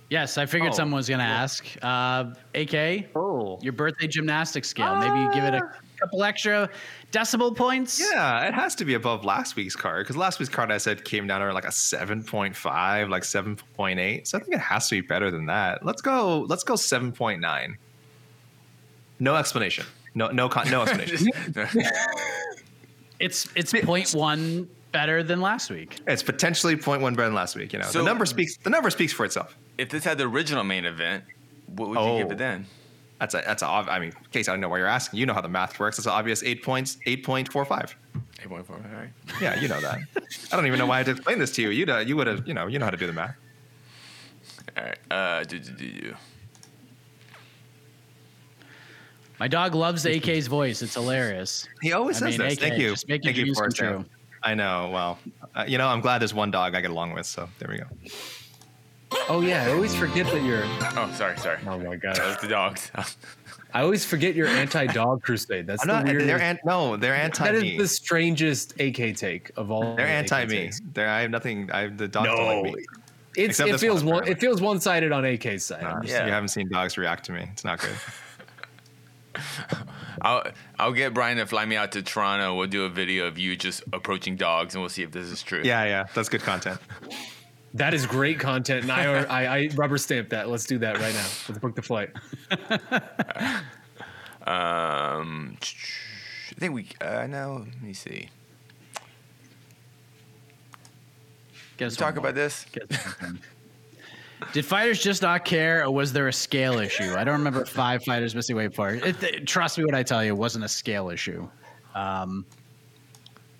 [0.09, 1.43] Yes, I figured oh, someone was going to yeah.
[1.43, 1.65] ask.
[1.83, 3.59] Uh, AK, oh.
[3.61, 4.87] your birthday gymnastics scale.
[4.87, 6.69] Uh, Maybe you give it a couple extra
[7.11, 7.99] decibel points.
[7.99, 11.03] Yeah, it has to be above last week's card because last week's card I said
[11.03, 14.27] came down to like a seven point five, like seven point eight.
[14.27, 15.85] So I think it has to be better than that.
[15.85, 16.41] Let's go.
[16.41, 17.77] Let's go seven point nine.
[19.19, 19.85] No explanation.
[20.15, 21.27] No no con- no explanation.
[23.19, 25.99] it's it's point one better than last week.
[26.07, 27.73] It's potentially point one better than last week.
[27.73, 28.57] You know, so, the number speaks.
[28.57, 29.57] The number speaks for itself.
[29.77, 31.23] If this had the original main event,
[31.67, 32.33] what would oh, you give oh.
[32.33, 32.65] it then?
[33.19, 33.67] That's a that's a.
[33.67, 35.19] I mean, case I don't know why you're asking.
[35.19, 35.97] You know how the math works.
[35.97, 36.97] It's an obvious eight points.
[37.05, 37.95] Eight point four five.
[38.41, 38.77] Eight point four.
[38.77, 39.09] All right.
[39.41, 39.99] Yeah, you know that.
[40.51, 41.69] I don't even know why I had to explain this to you.
[41.69, 43.35] You you would have you know you know how to do the math.
[44.77, 44.97] All right.
[45.11, 46.13] Uh, do do do do.
[49.39, 50.81] My dog loves AK's voice.
[50.81, 51.67] It's hilarious.
[51.81, 52.57] He always I says mean, this.
[52.57, 52.91] AK, Thank you.
[52.91, 54.05] Just make Thank you dreams come true.
[54.43, 54.89] I know.
[54.93, 55.19] Well,
[55.55, 57.25] uh, you know, I'm glad there's one dog I get along with.
[57.25, 57.85] So there we go.
[59.27, 60.63] Oh yeah, I always forget that you're.
[60.65, 61.59] Oh, sorry, sorry.
[61.65, 62.91] Oh my god, that's the dogs.
[63.73, 65.67] I always forget you're anti-dog crusade.
[65.67, 66.27] That's I'm the not, weirdest.
[66.27, 67.43] They're an, no, they're anti.
[67.43, 69.95] That is the strangest AK take of all.
[69.95, 70.71] They're anti me.
[70.93, 71.69] They're I have nothing.
[71.71, 72.35] I have the dogs no.
[72.35, 72.85] don't like me.
[73.37, 75.83] It's, it feels one, it feels one sided on AK's side.
[75.83, 76.25] Nah, yeah.
[76.25, 77.47] You haven't seen dogs react to me.
[77.51, 77.95] It's not good.
[80.21, 80.43] I'll
[80.77, 82.55] I'll get Brian to fly me out to Toronto.
[82.55, 85.41] We'll do a video of you just approaching dogs, and we'll see if this is
[85.43, 85.61] true.
[85.63, 86.79] Yeah, yeah, that's good content.
[87.75, 90.49] That is great content, and I, I, I rubber stamp that.
[90.49, 91.27] Let's do that right now.
[91.47, 92.11] Let's book the flight.
[94.47, 96.87] um, I think we.
[96.99, 98.29] Uh, no, let me see.
[101.77, 102.65] Guess talk about this.
[104.51, 107.13] Did fighters just not care, or was there a scale issue?
[107.15, 109.47] I don't remember five fighters missing weight for it, it.
[109.47, 111.47] Trust me when I tell you, it wasn't a scale issue.
[111.93, 112.45] Um,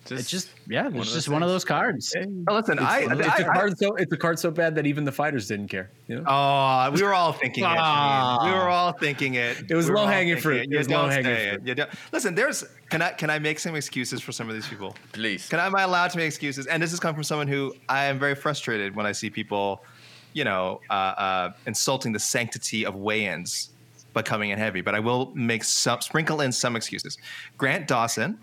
[0.06, 2.14] Just, it's just yeah, it's just one of those cards.
[2.16, 4.86] Oh, listen, it's, I, it's I, a card so it's a card so bad that
[4.86, 5.90] even the fighters didn't care.
[6.08, 6.24] You know?
[6.26, 7.68] Oh, we were all thinking it.
[7.68, 9.70] We were all thinking it.
[9.70, 10.62] It was we low hanging fruit.
[10.62, 11.78] It, it was low hanging fruit.
[11.78, 14.96] You listen, there's can I can I make some excuses for some of these people?
[15.12, 15.48] Please.
[15.48, 16.66] Can I am I allowed to make excuses?
[16.66, 19.84] And this has come from someone who I am very frustrated when I see people,
[20.32, 23.70] you know, uh, uh, insulting the sanctity of weigh-ins
[24.14, 24.80] by coming in heavy.
[24.80, 27.18] But I will make some sprinkle in some excuses.
[27.58, 28.38] Grant Dawson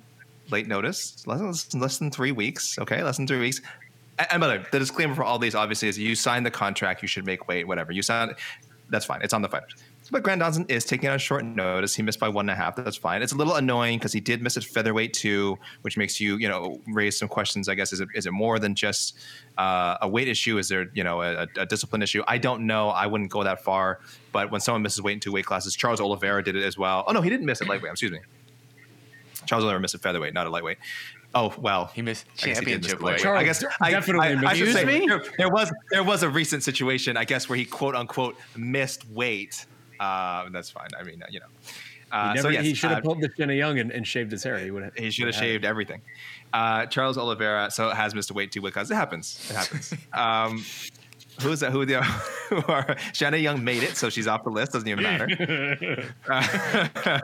[0.50, 2.78] late notice, less, less than three weeks.
[2.80, 3.62] Okay, less than three weeks.
[4.32, 7.02] And by the way, the disclaimer for all these obviously is you sign the contract,
[7.02, 7.92] you should make weight, whatever.
[7.92, 8.34] You sign,
[8.90, 9.22] that's fine.
[9.22, 9.76] It's on the fighters.
[10.10, 11.94] But Grant Dawson is taking on short notice.
[11.94, 12.78] He missed by one and a half.
[12.78, 13.22] That's fine.
[13.22, 16.48] It's a little annoying because he did miss at featherweight too, which makes you, you
[16.48, 17.68] know, raise some questions.
[17.68, 19.18] I guess is it is it more than just
[19.58, 20.58] uh, a weight issue?
[20.58, 22.24] Is there, you know, a, a, discipline issue?
[22.28, 22.90] I don't know.
[22.90, 24.00] I wouldn't go that far.
[24.32, 27.04] But when someone misses weight in two weight classes, Charles Oliveira did it as well.
[27.06, 27.92] Oh no, he didn't miss it lightweight.
[27.92, 28.20] Excuse me.
[29.48, 30.78] Charles Oliveira missed a featherweight, not a lightweight.
[31.34, 33.26] Oh well, he missed championship weight.
[33.26, 35.06] I guess I, definitely I, I, I should say me?
[35.08, 39.10] There, there, was there was a recent situation, I guess, where he quote unquote missed
[39.10, 39.66] weight.
[40.00, 40.90] Uh, that's fine.
[41.00, 41.48] I mean, you know.
[42.10, 44.08] Uh, he, never, so yes, he should have uh, pulled the Shanna Young and, and,
[44.08, 44.58] shaved his hair.
[44.60, 44.96] He would have.
[44.96, 46.02] He should have shaved everything.
[46.54, 49.46] Uh, Charles Oliveira so has missed a weight too because it happens.
[49.50, 49.94] It happens.
[50.14, 50.64] um,
[51.42, 51.72] Who's that?
[51.72, 52.04] Who the
[52.50, 54.74] who are Shanna Young made it, so she's off the list.
[54.74, 56.14] Doesn't even matter.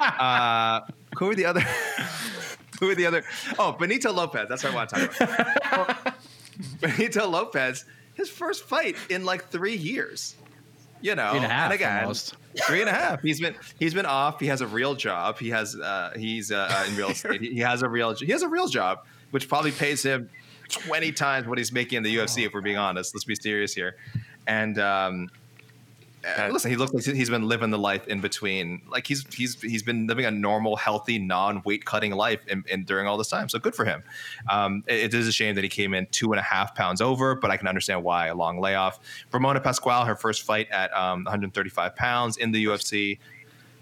[0.00, 0.80] uh,
[1.18, 1.60] who are the other?
[2.78, 3.24] who are the other?
[3.58, 4.48] Oh, Benito Lopez.
[4.48, 6.14] That's what I want to talk about.
[6.80, 7.84] Benito Lopez,
[8.14, 10.36] his first fight in like three years.
[11.02, 12.34] You know, three and, a half, and again, almost.
[12.66, 13.22] three and a half.
[13.22, 14.38] He's been he's been off.
[14.38, 15.38] He has a real job.
[15.38, 17.40] He has uh, he's uh, in real estate.
[17.40, 20.28] He has a real he has a real job, which probably pays him
[20.70, 23.14] 20 times what he's making in the UFC, if we're being honest.
[23.14, 23.96] Let's be serious here.
[24.50, 25.30] And um,
[26.50, 28.82] listen, he looks like he's been living the life in between.
[28.90, 33.06] Like he's he's he's been living a normal, healthy, non-weight cutting life in, in, during
[33.06, 33.48] all this time.
[33.48, 34.02] So good for him.
[34.50, 37.00] Um, it, it is a shame that he came in two and a half pounds
[37.00, 38.26] over, but I can understand why.
[38.26, 38.98] A long layoff.
[39.30, 43.20] Ramona Pascual, her first fight at um, 135 pounds in the UFC.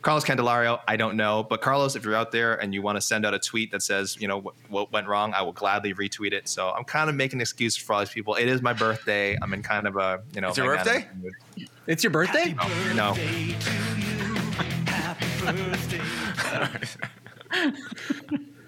[0.02, 1.42] Carlos Candelario, I don't know.
[1.42, 3.82] But Carlos, if you're out there and you want to send out a tweet that
[3.82, 6.48] says, you know, what, what went wrong, I will gladly retweet it.
[6.48, 8.34] So I'm kind of making excuses for all these people.
[8.34, 9.36] It is my birthday.
[9.42, 11.08] I'm in kind of a, you know, it's your birthday?
[11.86, 12.54] It's your birthday?
[12.94, 13.14] no.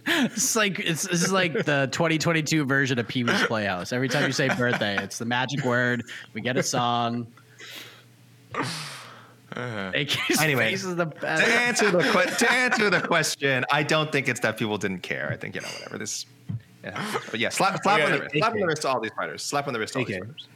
[0.06, 3.92] it's like it's this is like the 2022 version of Pee Wee's Playhouse.
[3.92, 6.04] Every time you say birthday, it's the magic word.
[6.32, 7.26] We get a song.
[9.56, 9.90] Uh,
[10.40, 14.78] anyway, to answer the que- to answer the question, I don't think it's that people
[14.78, 15.28] didn't care.
[15.32, 16.26] I think you know whatever this.
[16.84, 17.20] Yeah.
[17.30, 18.36] But yeah, slap, slap on the wrist.
[18.36, 19.42] Slap on the wrist to all these fighters.
[19.42, 20.48] Slap on the wrist to all these fighters.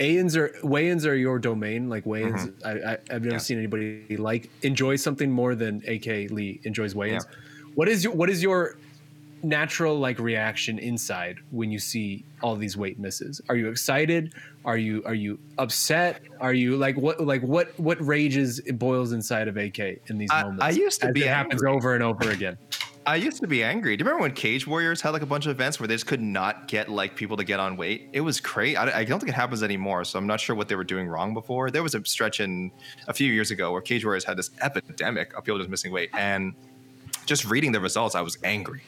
[0.00, 1.88] Weigh-ins are weigh-ins are your domain.
[1.88, 2.66] Like weigh-ins, mm-hmm.
[2.66, 3.38] I, I, have never yeah.
[3.38, 7.26] seen anybody like enjoy something more than AK Lee enjoys weigh-ins.
[7.28, 7.36] Yeah.
[7.74, 8.76] What is your what is your
[9.42, 13.40] natural like reaction inside when you see all these weight misses?
[13.48, 14.34] Are you excited?
[14.64, 16.22] Are you are you upset?
[16.40, 20.30] Are you like what like what what rages it boils inside of AK in these
[20.30, 20.64] I, moments?
[20.64, 22.58] I used to be it happens over and over again.
[23.06, 23.96] I used to be angry.
[23.96, 26.06] Do you remember when Cage Warriors had like a bunch of events where they just
[26.06, 28.10] could not get like people to get on weight?
[28.12, 28.76] It was crazy.
[28.76, 30.04] I, I, don't think it happens anymore.
[30.04, 31.70] So I'm not sure what they were doing wrong before.
[31.70, 32.70] There was a stretch in
[33.08, 36.10] a few years ago where Cage Warriors had this epidemic of people just missing weight,
[36.12, 36.54] and
[37.24, 38.82] just reading the results, I was angry.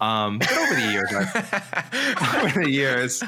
[0.00, 1.12] Um, but over the years,
[2.44, 3.22] over the years,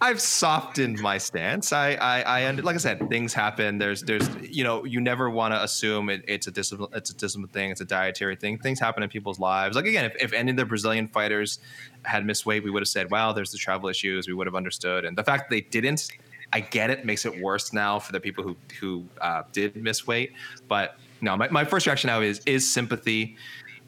[0.00, 1.72] I've softened my stance.
[1.72, 3.78] I, I, I, like I said, things happen.
[3.78, 7.14] There's, there's, you know, you never want to assume it, it's a discipline, it's a
[7.14, 8.58] discipline thing, it's a dietary thing.
[8.58, 9.74] Things happen in people's lives.
[9.74, 11.60] Like again, if, if any of the Brazilian fighters
[12.02, 14.54] had missed weight, we would have said, "Wow, there's the travel issues." We would have
[14.54, 15.06] understood.
[15.06, 16.08] And the fact that they didn't,
[16.52, 20.06] I get it, makes it worse now for the people who who uh, did miss
[20.06, 20.32] weight.
[20.68, 23.36] But no, my, my first reaction now is is sympathy.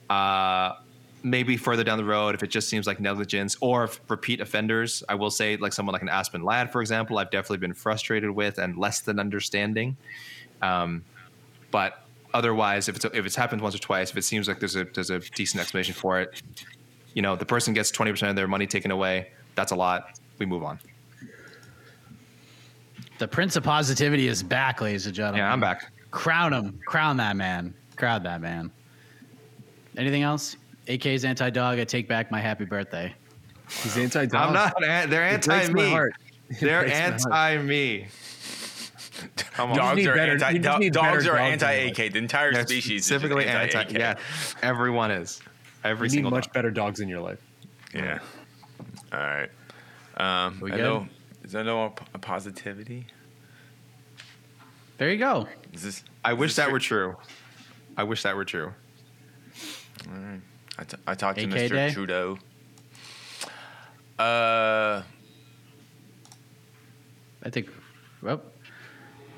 [0.09, 0.73] Uh,
[1.23, 5.15] maybe further down the road if it just seems like negligence or repeat offenders i
[5.15, 8.59] will say like someone like an Aspen Ladd, for example i've definitely been frustrated with
[8.59, 9.97] and less than understanding.
[10.63, 11.05] Um,
[11.71, 12.05] but
[12.35, 14.85] otherwise if it's if it's happened once or twice if it seems like there's a
[14.85, 16.43] there's a decent explanation for it
[17.15, 20.21] you know the person gets 20% of their money taken away that's a lot.
[20.39, 20.79] We move on.
[23.19, 25.41] The prince of positivity is back ladies and gentlemen.
[25.41, 25.91] Yeah i'm back.
[26.13, 26.79] Crown him.
[26.87, 27.75] Crown that man.
[27.97, 28.71] Crown that man.
[29.97, 30.57] Anything else
[30.89, 31.79] AK's anti dog.
[31.79, 33.15] I take back my happy birthday.
[33.83, 34.49] He's anti dog.
[34.49, 34.75] I'm not.
[35.11, 35.97] They're anti me.
[36.61, 38.07] They're anti me.
[39.53, 39.77] Come on.
[39.77, 40.59] Dogs are better, anti.
[40.59, 42.13] Do, dogs are anti AK.
[42.13, 43.85] The entire yeah, species specifically anti.
[43.91, 44.15] Yeah,
[44.63, 45.41] everyone is.
[45.85, 46.31] Every you single.
[46.31, 46.55] need much dog.
[46.55, 47.41] better dogs in your life.
[47.95, 48.21] Yeah.
[49.13, 49.51] All right.
[50.17, 51.09] Um, we I know.
[51.43, 53.07] Is there no positivity?
[54.99, 55.49] There you go.
[55.73, 56.05] Is this?
[56.25, 56.73] I wish that true?
[56.73, 57.17] were true.
[57.97, 58.73] I wish that were true.
[60.09, 60.41] All right.
[60.79, 61.71] I, t- I talked to Mr.
[61.71, 61.93] Day?
[61.93, 62.39] Trudeau.
[64.19, 65.03] Uh,
[67.43, 67.69] I think.
[68.23, 68.43] Well,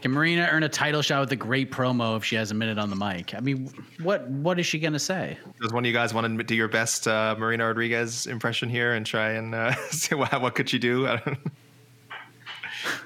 [0.03, 2.79] can Marina earn a title shot with a great promo if she has a minute
[2.79, 3.35] on the mic?
[3.35, 3.71] I mean,
[4.03, 5.39] what what is she gonna say?
[5.61, 8.95] Does one of you guys want to do your best uh, Marina Rodriguez impression here
[8.95, 11.05] and try and uh, see what, what could she do?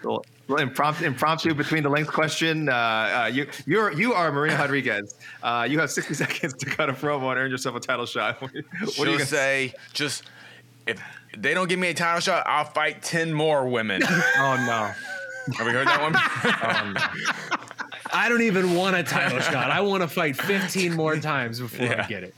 [0.05, 2.68] well, impromptu, impromptu between the length question.
[2.68, 5.14] Uh, uh, you you're you are Marina Rodriguez.
[5.42, 8.40] Uh, you have 60 seconds to cut a promo and earn yourself a title shot.
[8.40, 8.53] what
[8.92, 9.72] She'll do you say?
[9.92, 10.24] Just
[10.86, 11.03] if
[11.36, 14.03] they don't give me a title shot, I'll fight 10 more women.
[14.07, 14.92] oh no.
[15.57, 16.16] Have we heard that one?
[16.16, 16.97] um,
[18.12, 19.70] I don't even want a title shot.
[19.70, 22.05] I want to fight 15 more times before yeah.
[22.05, 22.34] I get it.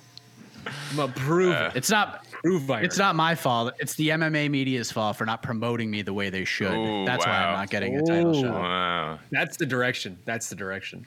[0.91, 1.77] I'm a prove uh, it.
[1.77, 3.75] It's not prove It's not my fault.
[3.79, 6.73] It's the MMA media's fault for not promoting me the way they should.
[6.73, 7.33] Ooh, That's wow.
[7.33, 8.55] why I'm not getting a title Ooh, shot.
[8.55, 9.19] Wow.
[9.31, 10.19] That's the direction.
[10.25, 11.07] That's the direction.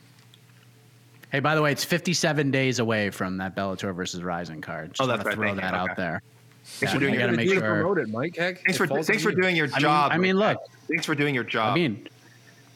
[1.32, 4.94] Hey, by the way, it's 57 days away from that Bellator versus Rizin card.
[4.94, 5.36] Just oh, that's right.
[5.36, 5.78] Throw that okay.
[5.78, 6.22] out there.
[6.64, 7.14] Thanks yeah, for doing.
[7.14, 7.62] You got to make sure.
[7.62, 8.36] Promote it, Mike.
[8.36, 10.12] Heck, thanks for thanks for doing your job.
[10.12, 10.58] I mean, I mean look.
[10.88, 11.72] Thanks for doing your job.
[11.72, 12.08] I mean,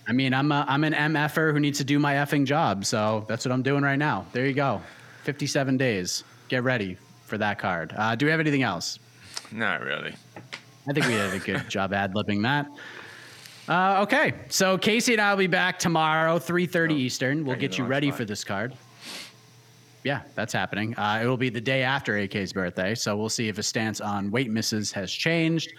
[0.07, 3.26] I mean, I'm a, I'm an MFer who needs to do my effing job, so
[3.28, 4.26] that's what I'm doing right now.
[4.34, 4.82] There you go.
[5.24, 6.24] 57 days.
[6.47, 6.97] Get ready
[7.34, 7.91] for that card.
[7.97, 8.99] Uh, do we have anything else?
[9.51, 10.13] Not really.
[10.88, 12.67] I think we did a good job ad libbing that.
[13.67, 17.43] Uh, okay, so Casey and I will be back tomorrow, 3:30 oh, Eastern.
[17.43, 18.75] We'll get you ready for this card.
[20.03, 20.95] Yeah, that's happening.
[20.95, 23.99] Uh, it will be the day after AK's birthday, so we'll see if his stance
[23.99, 25.73] on weight misses has changed.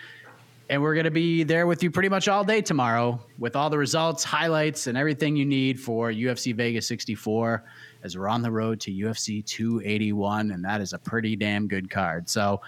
[0.70, 3.70] And we're going to be there with you pretty much all day tomorrow with all
[3.70, 7.62] the results, highlights, and everything you need for UFC Vegas 64
[8.04, 10.52] as we're on the road to UFC 281.
[10.52, 12.28] And that is a pretty damn good card.
[12.28, 12.60] So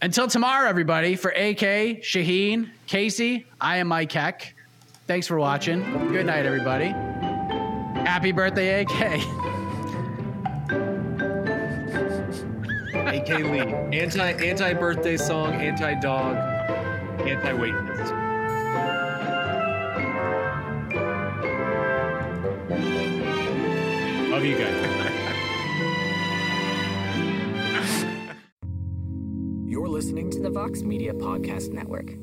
[0.00, 4.54] until tomorrow, everybody, for AK, Shaheen, Casey, I am Mike Heck.
[5.06, 5.82] Thanks for watching.
[6.08, 6.88] Good night, everybody.
[8.06, 9.20] Happy birthday, AK.
[12.92, 13.60] AK Lee.
[13.98, 16.36] Anti anti birthday song, anti dog,
[17.26, 18.15] anti weightness.
[24.46, 24.74] You guys.
[29.66, 32.14] You're listening to the Vox Media Podcast Network.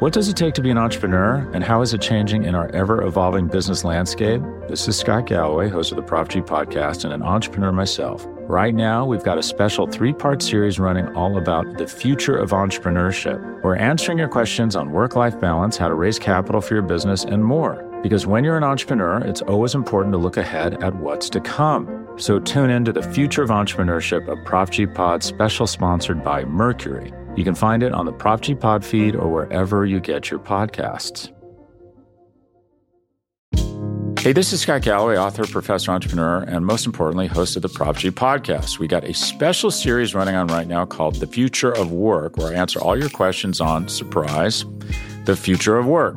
[0.00, 2.70] What does it take to be an entrepreneur, and how is it changing in our
[2.70, 4.40] ever evolving business landscape?
[4.68, 8.24] This is Scott Galloway, host of the Prop G podcast, and an entrepreneur myself.
[8.42, 12.50] Right now, we've got a special three part series running all about the future of
[12.50, 13.62] entrepreneurship.
[13.64, 17.24] We're answering your questions on work life balance, how to raise capital for your business,
[17.24, 17.87] and more.
[18.02, 22.06] Because when you're an entrepreneur, it's always important to look ahead at what's to come.
[22.16, 26.44] So tune in to the Future of Entrepreneurship, a Prop G Pod special sponsored by
[26.44, 27.12] Mercury.
[27.36, 30.38] You can find it on the Prop G Pod feed or wherever you get your
[30.38, 31.32] podcasts.
[34.20, 37.96] Hey, this is Scott Galloway, author, professor, entrepreneur, and most importantly, host of the Prop
[37.96, 38.78] G podcast.
[38.78, 42.52] We got a special series running on right now called The Future of Work, where
[42.52, 44.64] I answer all your questions on surprise,
[45.24, 46.16] the future of work.